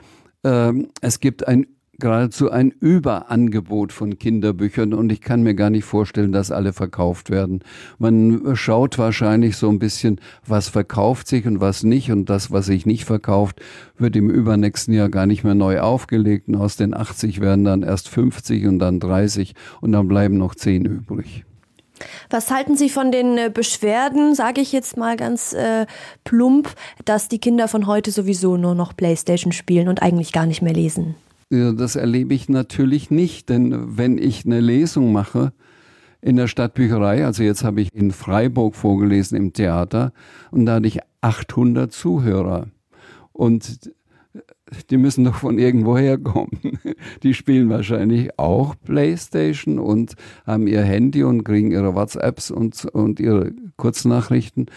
ähm, 0.43 0.89
es 1.01 1.19
gibt 1.19 1.47
ein 1.47 1.67
geradezu 2.01 2.51
ein 2.51 2.71
Überangebot 2.71 3.93
von 3.93 4.19
Kinderbüchern 4.19 4.93
und 4.93 5.11
ich 5.11 5.21
kann 5.21 5.43
mir 5.43 5.55
gar 5.55 5.69
nicht 5.69 5.85
vorstellen, 5.85 6.33
dass 6.33 6.51
alle 6.51 6.73
verkauft 6.73 7.29
werden. 7.29 7.61
Man 7.97 8.55
schaut 8.55 8.97
wahrscheinlich 8.97 9.55
so 9.55 9.69
ein 9.69 9.79
bisschen, 9.79 10.19
was 10.45 10.67
verkauft 10.67 11.27
sich 11.27 11.45
und 11.45 11.61
was 11.61 11.83
nicht 11.83 12.11
und 12.11 12.29
das, 12.29 12.51
was 12.51 12.65
sich 12.65 12.85
nicht 12.85 13.05
verkauft, 13.05 13.61
wird 13.97 14.17
im 14.17 14.29
übernächsten 14.29 14.93
Jahr 14.93 15.07
gar 15.07 15.25
nicht 15.25 15.45
mehr 15.45 15.55
neu 15.55 15.79
aufgelegt 15.79 16.49
und 16.49 16.55
aus 16.55 16.75
den 16.75 16.93
80 16.93 17.39
werden 17.39 17.63
dann 17.63 17.83
erst 17.83 18.09
50 18.09 18.65
und 18.67 18.79
dann 18.79 18.99
30 18.99 19.55
und 19.79 19.93
dann 19.93 20.09
bleiben 20.09 20.37
noch 20.37 20.55
10 20.55 20.83
übrig. 20.85 21.45
Was 22.29 22.51
halten 22.51 22.75
Sie 22.75 22.89
von 22.89 23.11
den 23.11 23.37
äh, 23.37 23.51
Beschwerden, 23.53 24.35
sage 24.35 24.61
ich 24.61 24.71
jetzt 24.71 24.97
mal 24.97 25.17
ganz 25.17 25.53
äh, 25.53 25.85
plump, 26.23 26.73
dass 27.05 27.27
die 27.27 27.39
Kinder 27.39 27.67
von 27.67 27.85
heute 27.85 28.11
sowieso 28.11 28.57
nur 28.57 28.75
noch 28.75 28.95
Playstation 28.95 29.51
spielen 29.51 29.87
und 29.87 30.01
eigentlich 30.01 30.31
gar 30.31 30.47
nicht 30.47 30.61
mehr 30.61 30.73
lesen? 30.73 31.15
Ja, 31.51 31.73
Das 31.73 31.97
erlebe 31.97 32.33
ich 32.33 32.47
natürlich 32.47 33.11
nicht, 33.11 33.49
denn 33.49 33.97
wenn 33.97 34.17
ich 34.17 34.45
eine 34.45 34.61
Lesung 34.61 35.11
mache 35.11 35.51
in 36.21 36.37
der 36.37 36.47
Stadtbücherei, 36.47 37.25
also 37.25 37.43
jetzt 37.43 37.65
habe 37.65 37.81
ich 37.81 37.93
in 37.93 38.11
Freiburg 38.11 38.73
vorgelesen 38.73 39.37
im 39.37 39.51
Theater 39.51 40.13
und 40.51 40.65
da 40.65 40.75
hatte 40.75 40.87
ich 40.87 40.99
800 41.19 41.91
Zuhörer 41.91 42.67
und 43.33 43.91
die 44.89 44.95
müssen 44.95 45.25
doch 45.25 45.35
von 45.35 45.59
irgendwo 45.59 45.97
herkommen. 45.97 46.79
Die 47.23 47.33
spielen 47.33 47.69
wahrscheinlich 47.69 48.39
auch 48.39 48.75
Playstation 48.85 49.77
und 49.77 50.13
haben 50.45 50.67
ihr 50.67 50.83
Handy 50.83 51.23
und 51.23 51.43
kriegen 51.43 51.71
ihre 51.71 51.93
WhatsApps 51.95 52.51
und, 52.51 52.85
und 52.85 53.19
ihre 53.19 53.51
Kurznachrichten. 53.75 54.67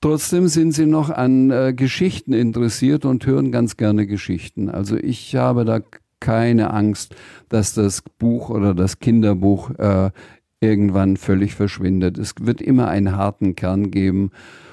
Trotzdem 0.00 0.46
sind 0.46 0.72
sie 0.72 0.86
noch 0.86 1.10
an 1.10 1.50
äh, 1.50 1.72
Geschichten 1.74 2.32
interessiert 2.32 3.04
und 3.04 3.26
hören 3.26 3.50
ganz 3.50 3.76
gerne 3.76 4.06
Geschichten. 4.06 4.68
Also 4.68 4.96
ich 4.96 5.34
habe 5.34 5.64
da 5.64 5.80
keine 6.24 6.72
Angst, 6.72 7.14
dass 7.50 7.74
das 7.74 8.00
Buch 8.18 8.48
oder 8.48 8.74
das 8.74 8.98
Kinderbuch 8.98 9.70
äh, 9.78 10.10
irgendwann 10.58 11.18
völlig 11.18 11.54
verschwindet. 11.54 12.16
Es 12.16 12.34
wird 12.40 12.62
immer 12.62 12.88
einen 12.88 13.14
harten 13.14 13.54
Kern 13.56 13.90
geben 13.90 14.30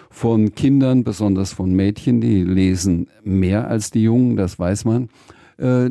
von 0.09 0.55
Kindern, 0.55 1.03
besonders 1.03 1.51
von 1.51 1.73
Mädchen, 1.73 2.21
die 2.21 2.43
lesen 2.43 3.09
mehr 3.23 3.67
als 3.67 3.91
die 3.91 4.03
Jungen, 4.03 4.37
das 4.37 4.59
weiß 4.59 4.85
man, 4.85 5.09
äh, 5.57 5.89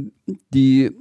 die 0.54 0.92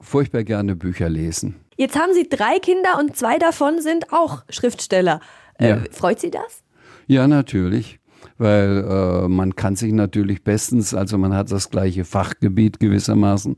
furchtbar 0.00 0.42
gerne 0.42 0.74
Bücher 0.74 1.08
lesen. 1.08 1.54
Jetzt 1.76 1.96
haben 1.96 2.12
Sie 2.12 2.28
drei 2.28 2.58
Kinder 2.58 2.98
und 2.98 3.16
zwei 3.16 3.38
davon 3.38 3.80
sind 3.80 4.12
auch 4.12 4.42
Schriftsteller. 4.50 5.20
Äh, 5.60 5.68
Ja. 5.68 5.78
Freut 5.92 6.18
Sie 6.18 6.32
das? 6.32 6.64
Ja, 7.06 7.28
natürlich. 7.28 8.00
Weil 8.38 8.84
äh, 8.88 9.28
man 9.28 9.56
kann 9.56 9.76
sich 9.76 9.92
natürlich 9.92 10.42
bestens, 10.42 10.94
also 10.94 11.18
man 11.18 11.34
hat 11.34 11.50
das 11.50 11.70
gleiche 11.70 12.04
Fachgebiet 12.04 12.80
gewissermaßen. 12.80 13.56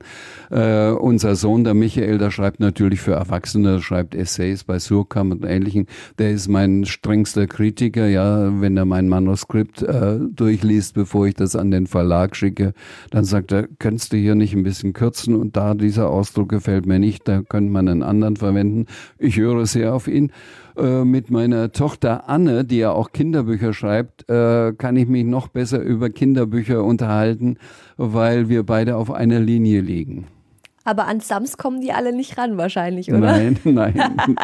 Äh, 0.51 0.91
unser 0.91 1.37
Sohn, 1.37 1.65
der 1.65 1.75
Michael, 1.75 2.19
der 2.19 2.31
schreibt 2.31 2.61
natürlich 2.61 3.01
für 3.01 3.13
Erwachsene, 3.13 3.81
schreibt 3.81 4.15
Essays 4.15 4.65
bei 4.65 4.79
Surkamp 4.79 5.33
und 5.33 5.45
Ähnlichem. 5.45 5.87
Der 6.19 6.31
ist 6.31 6.49
mein 6.49 6.85
strengster 6.85 7.47
Kritiker, 7.47 8.07
ja, 8.07 8.61
wenn 8.61 8.77
er 8.77 8.85
mein 8.85 9.09
Manuskript 9.09 9.83
äh, 9.83 10.19
durchliest, 10.31 10.95
bevor 10.95 11.27
ich 11.27 11.35
das 11.35 11.57
an 11.57 11.71
den 11.71 11.87
Verlag 11.87 12.37
schicke, 12.37 12.73
dann 13.11 13.25
sagt 13.25 13.53
er, 13.53 13.69
könntest 13.79 14.13
du 14.13 14.17
hier 14.17 14.35
nicht 14.35 14.55
ein 14.55 14.63
bisschen 14.63 14.93
kürzen 14.93 15.35
und 15.35 15.57
da 15.57 15.75
dieser 15.75 16.09
Ausdruck 16.09 16.49
gefällt 16.49 16.87
mir 16.87 16.99
nicht, 16.99 17.27
da 17.29 17.43
könnte 17.43 17.73
man 17.73 17.89
einen 17.89 18.03
anderen 18.03 18.37
verwenden. 18.37 18.87
Ich 19.19 19.37
höre 19.37 19.67
sehr 19.67 19.95
auf 19.95 20.09
ihn 20.09 20.33
Äh, 20.79 21.05
mit 21.05 21.31
meiner 21.31 21.73
Tochter 21.73 22.29
Anne, 22.29 22.65
die 22.65 22.79
ja 22.79 22.93
auch 22.93 23.11
Kinderbücher 23.11 23.73
schreibt, 23.73 24.29
äh, 24.31 24.73
kann 24.75 24.97
ich 24.97 25.09
mich 25.09 25.25
noch 25.25 25.49
besser 25.49 25.81
über 25.81 26.09
Kinderbücher 26.09 26.85
unterhalten, 26.85 27.57
weil 27.97 28.49
wir 28.49 28.65
beide 28.65 28.97
auf 28.97 29.11
einer 29.11 29.41
Linie 29.41 29.81
liegen. 29.81 30.27
Aber 30.85 31.07
an 31.07 31.21
Sams 31.21 31.59
kommen 31.59 31.81
die 31.81 31.93
alle 31.93 32.15
nicht 32.15 32.39
ran 32.39 32.57
wahrscheinlich, 32.57 33.11
oder? 33.11 33.19
Nein, 33.19 33.59
nein, 33.65 33.95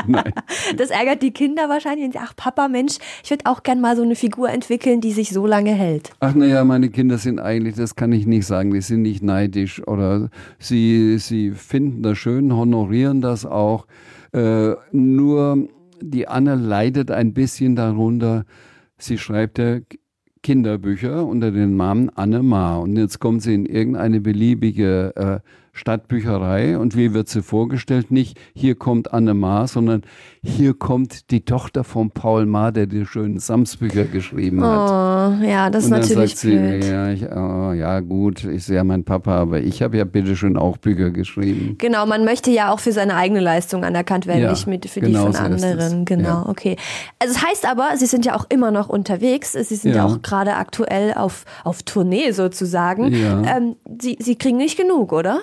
nein. 0.06 0.32
Das 0.76 0.90
ärgert 0.90 1.22
die 1.22 1.30
Kinder 1.30 1.68
wahrscheinlich. 1.68 2.18
Ach 2.18 2.34
Papa, 2.34 2.68
Mensch, 2.68 2.98
ich 3.22 3.30
würde 3.30 3.46
auch 3.46 3.62
gern 3.62 3.80
mal 3.80 3.96
so 3.96 4.02
eine 4.02 4.16
Figur 4.16 4.50
entwickeln, 4.50 5.00
die 5.00 5.12
sich 5.12 5.30
so 5.30 5.46
lange 5.46 5.72
hält. 5.72 6.10
Ach 6.20 6.34
naja, 6.34 6.64
meine 6.64 6.90
Kinder 6.90 7.16
sind 7.16 7.38
eigentlich, 7.38 7.76
das 7.76 7.94
kann 7.94 8.12
ich 8.12 8.26
nicht 8.26 8.46
sagen, 8.46 8.72
die 8.72 8.80
sind 8.80 9.02
nicht 9.02 9.22
neidisch 9.22 9.86
oder 9.86 10.30
sie, 10.58 11.16
sie 11.18 11.52
finden 11.52 12.02
das 12.02 12.18
schön, 12.18 12.54
honorieren 12.54 13.20
das 13.20 13.46
auch. 13.46 13.86
Äh, 14.32 14.74
nur 14.90 15.68
die 16.10 16.28
Anne 16.28 16.54
leidet 16.54 17.10
ein 17.10 17.34
bisschen 17.34 17.76
darunter. 17.76 18.44
Sie 18.98 19.18
schreibt 19.18 19.58
ja 19.58 19.78
Kinderbücher 20.42 21.26
unter 21.26 21.50
dem 21.50 21.76
Namen 21.76 22.10
Anne 22.10 22.42
Ma. 22.42 22.76
Und 22.76 22.96
jetzt 22.96 23.18
kommt 23.18 23.42
sie 23.42 23.54
in 23.54 23.66
irgendeine 23.66 24.20
beliebige 24.20 25.16
äh, 25.16 25.40
Stadtbücherei 25.74 26.78
und 26.78 26.96
wie 26.96 27.12
wird 27.14 27.28
sie 27.28 27.42
vorgestellt? 27.42 28.10
Nicht 28.10 28.38
hier 28.54 28.74
kommt 28.76 29.12
Anne 29.12 29.34
Ma, 29.34 29.66
sondern 29.66 30.02
hier 30.42 30.72
kommt 30.74 31.30
die 31.30 31.44
Tochter 31.44 31.84
von 31.84 32.10
Paul 32.10 32.46
Ma, 32.46 32.70
der 32.70 32.86
die 32.86 33.04
schönen 33.06 33.38
Samsbücher 33.38 34.04
geschrieben 34.04 34.62
hat. 34.64 34.90
Oh, 34.90 35.44
ja, 35.44 35.70
das 35.70 35.84
ist 35.84 35.86
Und 35.86 35.92
dann 35.92 36.00
natürlich 36.02 36.30
sagt 36.30 36.38
sie, 36.40 36.56
blöd. 36.56 36.84
ja, 36.84 37.10
ich, 37.10 37.22
oh, 37.24 37.72
ja 37.72 38.00
gut, 38.00 38.44
ich 38.44 38.64
sehe 38.64 38.76
ja 38.76 38.84
mein 38.84 39.04
Papa, 39.04 39.36
aber 39.36 39.60
ich 39.60 39.82
habe 39.82 39.96
ja 39.96 40.04
bitteschön 40.04 40.56
auch 40.56 40.76
Bücher 40.78 41.10
geschrieben. 41.10 41.76
Genau, 41.78 42.06
man 42.06 42.24
möchte 42.24 42.50
ja 42.50 42.72
auch 42.72 42.78
für 42.80 42.92
seine 42.92 43.16
eigene 43.16 43.40
Leistung 43.40 43.84
anerkannt 43.84 44.26
werden, 44.26 44.42
Ja, 44.42 44.50
nicht 44.50 44.66
mit, 44.66 44.88
für 44.88 45.00
genau 45.00 45.28
die 45.28 45.36
von 45.36 45.58
so 45.58 45.66
anderen. 45.66 46.04
Genau, 46.04 46.28
Ja. 46.28 46.46
okay. 46.48 46.76
Also 47.18 47.34
es 47.34 47.44
heißt 47.44 47.68
aber, 47.68 47.96
Sie 47.96 48.06
sind 48.06 48.24
ja 48.24 48.36
auch 48.36 48.46
immer 48.48 48.70
noch 48.70 48.88
unterwegs. 48.88 49.52
Sie 49.52 49.74
sind 49.74 49.94
ja, 49.94 50.04
auch 50.06 50.22
gerade 50.22 50.54
aktuell 50.54 51.14
auf, 51.14 51.44
auf 51.64 51.82
Tournee 51.82 52.30
sozusagen. 52.30 53.12
Ähm, 53.12 53.76
Sie, 54.00 54.16
Sie 54.20 54.36
kriegen 54.36 54.56
nicht 54.56 54.76
genug, 54.76 55.12
oder? 55.12 55.40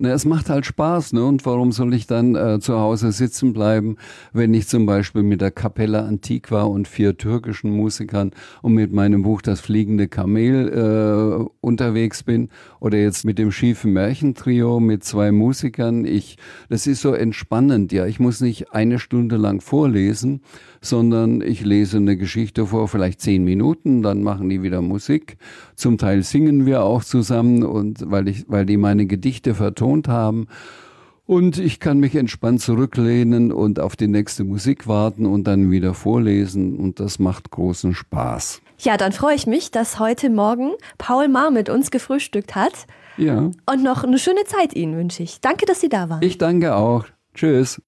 Na, 0.00 0.10
es 0.10 0.24
macht 0.24 0.48
halt 0.48 0.64
Spaß, 0.64 1.12
ne? 1.12 1.24
Und 1.24 1.44
warum 1.44 1.72
soll 1.72 1.92
ich 1.92 2.06
dann 2.06 2.36
äh, 2.36 2.60
zu 2.60 2.78
Hause 2.78 3.10
sitzen 3.10 3.52
bleiben, 3.52 3.96
wenn 4.32 4.54
ich 4.54 4.68
zum 4.68 4.86
Beispiel 4.86 5.24
mit 5.24 5.40
der 5.40 5.50
Capella 5.50 6.06
Antiqua 6.06 6.62
und 6.62 6.86
vier 6.86 7.16
türkischen 7.16 7.72
Musikern 7.72 8.30
und 8.62 8.74
mit 8.74 8.92
meinem 8.92 9.24
Buch 9.24 9.42
Das 9.42 9.60
fliegende 9.60 10.06
Kamel 10.06 10.68
äh, 10.68 11.44
unterwegs 11.60 12.22
bin 12.22 12.48
oder 12.78 12.96
jetzt 12.96 13.24
mit 13.24 13.40
dem 13.40 13.50
schiefen 13.50 13.92
Märchentrio 13.92 14.78
mit 14.78 15.02
zwei 15.02 15.32
Musikern. 15.32 16.04
Ich, 16.04 16.38
das 16.68 16.86
ist 16.86 17.02
so 17.02 17.12
entspannend, 17.12 17.90
ja. 17.90 18.06
Ich 18.06 18.20
muss 18.20 18.40
nicht 18.40 18.72
eine 18.72 19.00
Stunde 19.00 19.36
lang 19.36 19.60
vorlesen, 19.60 20.42
sondern 20.80 21.40
ich 21.40 21.64
lese 21.64 21.96
eine 21.96 22.16
Geschichte 22.16 22.66
vor, 22.66 22.88
vielleicht 22.88 23.20
zehn 23.20 23.44
Minuten, 23.44 24.02
dann 24.02 24.22
machen 24.22 24.48
die 24.48 24.62
wieder 24.62 24.80
Musik. 24.80 25.38
Zum 25.74 25.98
Teil 25.98 26.22
singen 26.22 26.66
wir 26.66 26.82
auch 26.82 27.02
zusammen 27.02 27.62
und 27.64 28.10
weil 28.10 28.28
ich, 28.28 28.44
weil 28.48 28.64
die 28.64 28.76
meine 28.76 29.06
Gedichte 29.06 29.54
vertonen 29.54 29.88
betont 29.88 30.08
haben. 30.08 30.46
Und 31.26 31.58
ich 31.58 31.78
kann 31.78 31.98
mich 31.98 32.14
entspannt 32.14 32.62
zurücklehnen 32.62 33.52
und 33.52 33.80
auf 33.80 33.96
die 33.96 34.08
nächste 34.08 34.44
Musik 34.44 34.88
warten 34.88 35.26
und 35.26 35.44
dann 35.44 35.70
wieder 35.70 35.92
vorlesen. 35.92 36.78
Und 36.78 37.00
das 37.00 37.18
macht 37.18 37.50
großen 37.50 37.94
Spaß. 37.94 38.62
Ja, 38.78 38.96
dann 38.96 39.12
freue 39.12 39.34
ich 39.34 39.46
mich, 39.46 39.70
dass 39.70 39.98
heute 39.98 40.30
Morgen 40.30 40.70
Paul 40.96 41.28
Maar 41.28 41.50
mit 41.50 41.68
uns 41.68 41.90
gefrühstückt 41.90 42.54
hat. 42.54 42.86
Ja. 43.18 43.50
Und 43.66 43.82
noch 43.82 44.04
eine 44.04 44.18
schöne 44.18 44.44
Zeit 44.46 44.74
Ihnen 44.74 44.96
wünsche 44.96 45.22
ich. 45.22 45.40
Danke, 45.42 45.66
dass 45.66 45.80
Sie 45.80 45.90
da 45.90 46.08
waren. 46.08 46.22
Ich 46.22 46.38
danke 46.38 46.74
auch. 46.74 47.04
Tschüss. 47.34 47.82